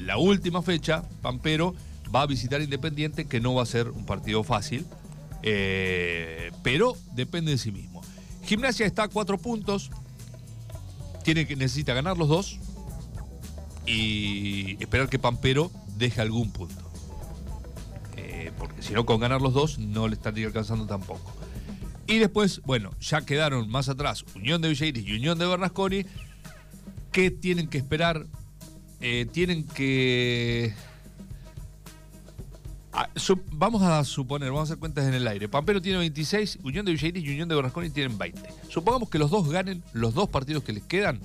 la 0.00 0.16
última 0.16 0.62
fecha, 0.62 1.02
Pampero 1.22 1.74
va 2.14 2.22
a 2.22 2.26
visitar 2.26 2.60
Independiente, 2.60 3.26
que 3.26 3.40
no 3.40 3.54
va 3.54 3.62
a 3.62 3.66
ser 3.66 3.90
un 3.90 4.06
partido 4.06 4.42
fácil, 4.42 4.86
eh, 5.42 6.50
pero 6.62 6.96
depende 7.12 7.52
de 7.52 7.58
sí 7.58 7.72
mismo. 7.72 8.02
Gimnasia 8.44 8.86
está 8.86 9.04
a 9.04 9.08
cuatro 9.08 9.38
puntos, 9.38 9.90
tiene 11.34 11.46
que, 11.46 11.54
necesita 11.54 11.94
ganar 11.94 12.18
los 12.18 12.28
dos 12.28 12.58
y 13.86 14.76
esperar 14.80 15.08
que 15.08 15.20
Pampero 15.20 15.70
deje 15.96 16.20
algún 16.20 16.50
punto. 16.50 16.90
Eh, 18.16 18.50
porque 18.58 18.82
si 18.82 18.92
no, 18.94 19.06
con 19.06 19.20
ganar 19.20 19.40
los 19.40 19.54
dos 19.54 19.78
no 19.78 20.08
le 20.08 20.14
estaría 20.14 20.48
alcanzando 20.48 20.86
tampoco. 20.86 21.32
Y 22.08 22.18
después, 22.18 22.62
bueno, 22.64 22.90
ya 23.00 23.24
quedaron 23.24 23.68
más 23.68 23.88
atrás 23.88 24.24
Unión 24.34 24.60
de 24.60 24.70
Villairis 24.70 25.06
y 25.06 25.12
Unión 25.12 25.38
de 25.38 25.46
Bernasconi, 25.46 26.04
que 27.12 27.30
tienen 27.30 27.68
que 27.68 27.78
esperar, 27.78 28.26
eh, 29.00 29.26
tienen 29.30 29.64
que... 29.64 30.74
Ah, 33.02 33.08
vamos 33.52 33.80
a 33.80 34.04
suponer, 34.04 34.50
vamos 34.50 34.68
a 34.68 34.72
hacer 34.74 34.78
cuentas 34.78 35.08
en 35.08 35.14
el 35.14 35.26
aire. 35.26 35.48
Pampero 35.48 35.80
tiene 35.80 35.96
26, 36.00 36.58
Unión 36.64 36.84
de 36.84 36.92
Villairis 36.92 37.24
y 37.24 37.30
Unión 37.30 37.48
de 37.48 37.54
Bernasconi 37.54 37.88
tienen 37.88 38.18
20. 38.18 38.42
Supongamos 38.68 39.08
que 39.08 39.18
los 39.18 39.30
dos 39.30 39.48
ganen 39.48 39.82
los 39.94 40.12
dos 40.12 40.28
partidos 40.28 40.62
que 40.64 40.74
les 40.74 40.82
quedan, 40.82 41.18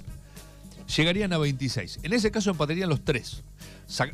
llegarían 0.96 1.34
a 1.34 1.38
26. 1.38 2.00
En 2.04 2.14
ese 2.14 2.32
caso 2.32 2.50
empatarían 2.50 2.88
los 2.88 3.04
tres. 3.04 3.44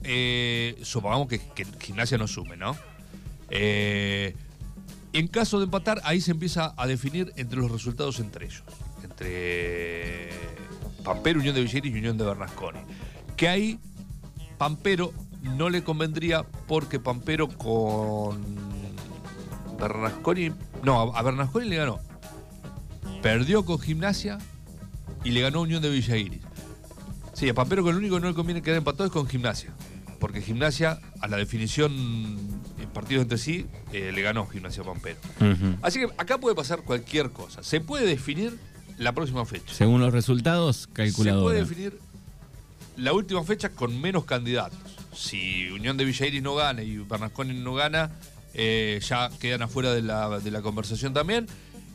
Eh, 0.01 0.75
supongamos 0.81 1.27
que, 1.27 1.39
Gimnasia 1.79 2.17
no 2.17 2.27
sume, 2.27 2.57
¿no? 2.57 2.75
Eh, 3.51 4.35
en 5.13 5.27
caso 5.27 5.59
de 5.59 5.65
empatar, 5.65 6.01
ahí 6.03 6.19
se 6.19 6.31
empieza 6.31 6.73
a 6.75 6.87
definir 6.87 7.31
entre 7.35 7.59
los 7.59 7.71
resultados 7.71 8.19
entre 8.19 8.45
ellos. 8.45 8.63
Entre 9.03 10.31
Pampero, 11.03 11.39
Unión 11.39 11.53
de 11.53 11.61
Villeris 11.61 11.93
y 11.93 11.99
Unión 11.99 12.17
de 12.17 12.25
Bernasconi. 12.25 12.79
Que 13.37 13.47
ahí 13.47 13.79
Pampero 14.57 15.13
no 15.41 15.69
le 15.69 15.83
convendría 15.83 16.43
porque 16.67 16.99
Pampero 16.99 17.47
con 17.47 18.41
Bernasconi. 19.79 20.51
No, 20.83 21.15
a 21.15 21.21
Bernasconi 21.21 21.67
le 21.67 21.77
ganó. 21.77 21.99
Perdió 23.21 23.65
con 23.65 23.79
Gimnasia 23.79 24.37
y 25.23 25.31
le 25.31 25.41
ganó 25.41 25.61
Unión 25.61 25.81
de 25.81 25.89
Villairis. 25.89 26.41
Sí, 27.33 27.49
a 27.49 27.53
Pampero 27.53 27.83
con 27.83 27.91
el 27.93 27.97
único 27.97 28.15
que 28.15 28.21
no 28.21 28.27
le 28.27 28.33
conviene 28.33 28.61
quedar 28.61 28.77
empatado 28.77 29.05
es 29.05 29.11
con 29.11 29.27
Gimnasia. 29.27 29.71
Porque 30.19 30.41
Gimnasia, 30.41 30.99
a 31.19 31.27
la 31.27 31.37
definición 31.37 31.91
en 32.79 32.89
partidos 32.93 33.23
entre 33.23 33.39
sí, 33.39 33.65
eh, 33.91 34.11
le 34.13 34.21
ganó 34.21 34.45
Gimnasia 34.45 34.83
Pampero. 34.83 35.19
Así 35.81 35.99
que 35.99 36.09
acá 36.17 36.37
puede 36.37 36.55
pasar 36.55 36.83
cualquier 36.83 37.31
cosa. 37.31 37.63
Se 37.63 37.81
puede 37.81 38.05
definir 38.05 38.59
la 38.99 39.13
próxima 39.13 39.45
fecha. 39.45 39.73
Según 39.73 40.01
los 40.01 40.13
resultados, 40.13 40.87
calculadora. 40.93 41.39
Se 41.39 41.43
puede 41.43 41.59
definir 41.59 41.99
la 42.97 43.13
última 43.13 43.43
fecha 43.43 43.69
con 43.69 43.99
menos 43.99 44.25
candidatos. 44.25 44.77
Si 45.13 45.69
Unión 45.69 45.97
de 45.97 46.05
Villairis 46.05 46.41
no 46.41 46.55
gana 46.55 46.83
y 46.83 46.97
Bernasconi 46.97 47.53
no 47.53 47.73
gana, 47.73 48.11
eh, 48.53 48.99
ya 49.07 49.29
quedan 49.39 49.63
afuera 49.63 49.93
de 49.93 50.01
la, 50.01 50.61
conversación 50.61 51.13
también. 51.13 51.47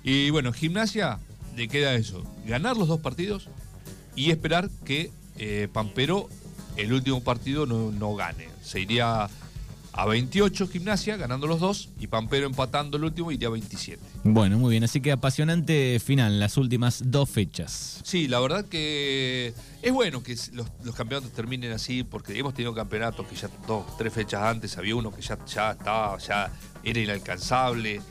Y 0.02 0.30
bueno, 0.30 0.52
Gimnasia 0.52 1.18
le 1.56 1.68
queda 1.68 1.94
eso, 1.94 2.24
ganar 2.46 2.76
los 2.76 2.88
dos 2.88 3.00
partidos 3.00 3.48
y 4.14 4.30
esperar 4.30 4.70
que 4.84 5.10
eh, 5.38 5.68
Pampero 5.72 6.28
el 6.76 6.92
último 6.92 7.22
partido 7.22 7.66
no, 7.66 8.14
gane. 8.14 8.48
Se 8.62 8.80
iría 8.80 9.28
a 9.96 10.04
28 10.04 10.68
Gimnasia, 10.68 11.16
ganando 11.16 11.46
los 11.46 11.58
dos, 11.58 11.88
y 11.98 12.06
Pampero 12.06 12.46
empatando 12.46 12.98
el 12.98 13.04
último 13.04 13.32
iría 13.32 13.48
a 13.48 13.52
27. 13.52 14.00
Bueno, 14.24 14.58
muy 14.58 14.72
bien, 14.72 14.84
así 14.84 15.00
que 15.00 15.10
apasionante 15.10 15.98
final, 16.00 16.38
las 16.38 16.58
últimas 16.58 17.02
dos 17.06 17.30
fechas. 17.30 18.00
Sí, 18.04 18.28
la 18.28 18.38
verdad 18.40 18.66
que 18.66 19.54
es 19.80 19.92
bueno 19.92 20.22
que 20.22 20.36
los, 20.52 20.94
campeonatos 20.94 21.32
terminen 21.32 21.72
así, 21.72 22.02
porque 22.02 22.38
hemos 22.38 22.52
tenido 22.52 22.74
campeonatos 22.74 23.26
que 23.26 23.36
ya 23.36 23.48
dos, 23.66 23.96
tres 23.96 24.12
fechas 24.12 24.42
antes 24.42 24.76
había 24.76 24.94
uno 24.94 25.14
que 25.14 25.22
ya, 25.22 25.38
ya 25.46 25.72
estaba, 25.72 26.18
ya 26.18 26.52
era 26.84 27.00
inalcanzable. 27.00 28.02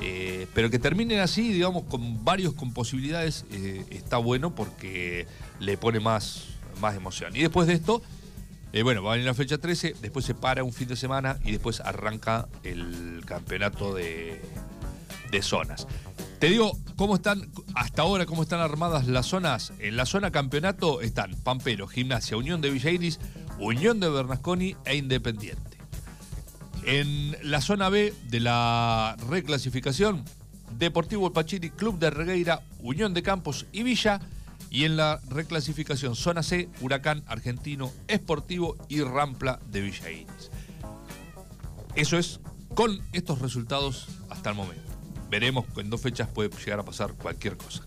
Eh, 0.00 0.48
pero 0.54 0.70
que 0.70 0.78
terminen 0.78 1.20
así, 1.20 1.52
digamos, 1.52 1.84
con 1.84 2.24
varios 2.24 2.54
con 2.54 2.72
posibilidades, 2.72 3.44
eh, 3.52 3.84
está 3.90 4.16
bueno 4.16 4.54
porque 4.54 5.26
le 5.60 5.76
pone 5.76 6.00
más, 6.00 6.44
más 6.80 6.96
emoción. 6.96 7.36
Y 7.36 7.40
después 7.40 7.68
de 7.68 7.74
esto, 7.74 8.02
eh, 8.74 8.82
bueno, 8.82 9.04
va 9.04 9.10
a 9.10 9.12
venir 9.12 9.26
la 9.26 9.34
fecha 9.34 9.56
13, 9.56 9.94
después 10.02 10.24
se 10.24 10.34
para 10.34 10.64
un 10.64 10.72
fin 10.72 10.88
de 10.88 10.96
semana 10.96 11.38
y 11.44 11.52
después 11.52 11.78
arranca 11.78 12.48
el 12.64 13.22
campeonato 13.24 13.94
de, 13.94 14.42
zonas. 15.42 15.86
Te 16.40 16.48
digo, 16.48 16.76
¿cómo 16.96 17.14
están 17.14 17.52
hasta 17.76 18.02
ahora, 18.02 18.26
cómo 18.26 18.42
están 18.42 18.58
armadas 18.58 19.06
las 19.06 19.26
zonas? 19.26 19.72
En 19.78 19.96
la 19.96 20.06
zona 20.06 20.32
campeonato 20.32 21.02
están 21.02 21.36
Pampero, 21.44 21.86
Gimnasia, 21.86 22.36
Unión 22.36 22.60
de 22.60 22.70
Villa 22.70 22.90
Unión 23.60 24.00
de 24.00 24.08
Bernasconi 24.08 24.74
e 24.84 24.96
Independiente. 24.96 25.78
En 26.84 27.36
la 27.48 27.60
zona 27.60 27.88
B 27.90 28.12
de 28.28 28.40
la 28.40 29.16
reclasificación, 29.28 30.24
Deportivo 30.76 31.32
Pachiri, 31.32 31.70
Club 31.70 32.00
de 32.00 32.10
Regueira, 32.10 32.62
Unión 32.80 33.14
de 33.14 33.22
Campos 33.22 33.66
y 33.70 33.84
Villa 33.84 34.20
y 34.74 34.86
en 34.86 34.96
la 34.96 35.20
reclasificación 35.28 36.16
zona 36.16 36.42
C, 36.42 36.68
Huracán 36.80 37.22
Argentino, 37.28 37.92
Esportivo 38.08 38.76
y 38.88 39.02
Rampla 39.02 39.60
de 39.70 39.80
Villa 39.80 40.06
Eso 41.94 42.18
es 42.18 42.40
con 42.74 43.00
estos 43.12 43.40
resultados 43.40 44.08
hasta 44.30 44.50
el 44.50 44.56
momento. 44.56 44.82
Veremos 45.30 45.64
que 45.72 45.80
en 45.80 45.90
dos 45.90 46.00
fechas 46.00 46.28
puede 46.28 46.50
llegar 46.50 46.80
a 46.80 46.84
pasar 46.84 47.14
cualquier 47.14 47.56
cosa. 47.56 47.84